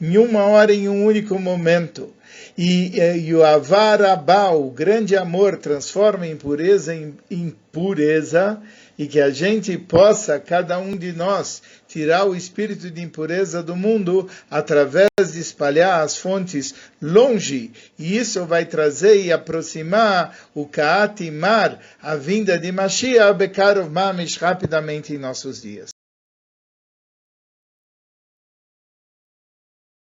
em 0.00 0.16
uma 0.16 0.44
hora, 0.44 0.72
em 0.72 0.88
um 0.88 1.04
único 1.04 1.38
momento 1.38 2.14
e, 2.56 2.98
e 2.98 3.34
o 3.34 3.44
avarabá, 3.44 4.50
o 4.50 4.70
grande 4.70 5.16
amor, 5.16 5.56
transforma 5.56 6.26
impureza 6.26 6.94
em 6.94 7.14
impureza 7.30 8.60
e 8.98 9.06
que 9.06 9.20
a 9.20 9.30
gente 9.30 9.78
possa, 9.78 10.38
cada 10.38 10.78
um 10.78 10.96
de 10.96 11.12
nós, 11.12 11.62
tirar 11.88 12.26
o 12.26 12.36
espírito 12.36 12.90
de 12.90 13.00
impureza 13.00 13.62
do 13.62 13.74
mundo 13.74 14.28
através 14.50 15.08
de 15.32 15.40
espalhar 15.40 16.02
as 16.02 16.18
fontes 16.18 16.74
longe, 17.00 17.70
e 17.98 18.16
isso 18.16 18.44
vai 18.44 18.66
trazer 18.66 19.22
e 19.24 19.32
aproximar 19.32 20.36
o 20.54 20.66
Kaat 20.66 21.30
Mar, 21.30 21.80
a 22.02 22.14
vinda 22.16 22.58
de 22.58 22.70
Mashiach, 22.70 23.38
Bekarov 23.38 23.90
Mamish, 23.90 24.36
rapidamente 24.36 25.14
em 25.14 25.18
nossos 25.18 25.62
dias. 25.62 25.99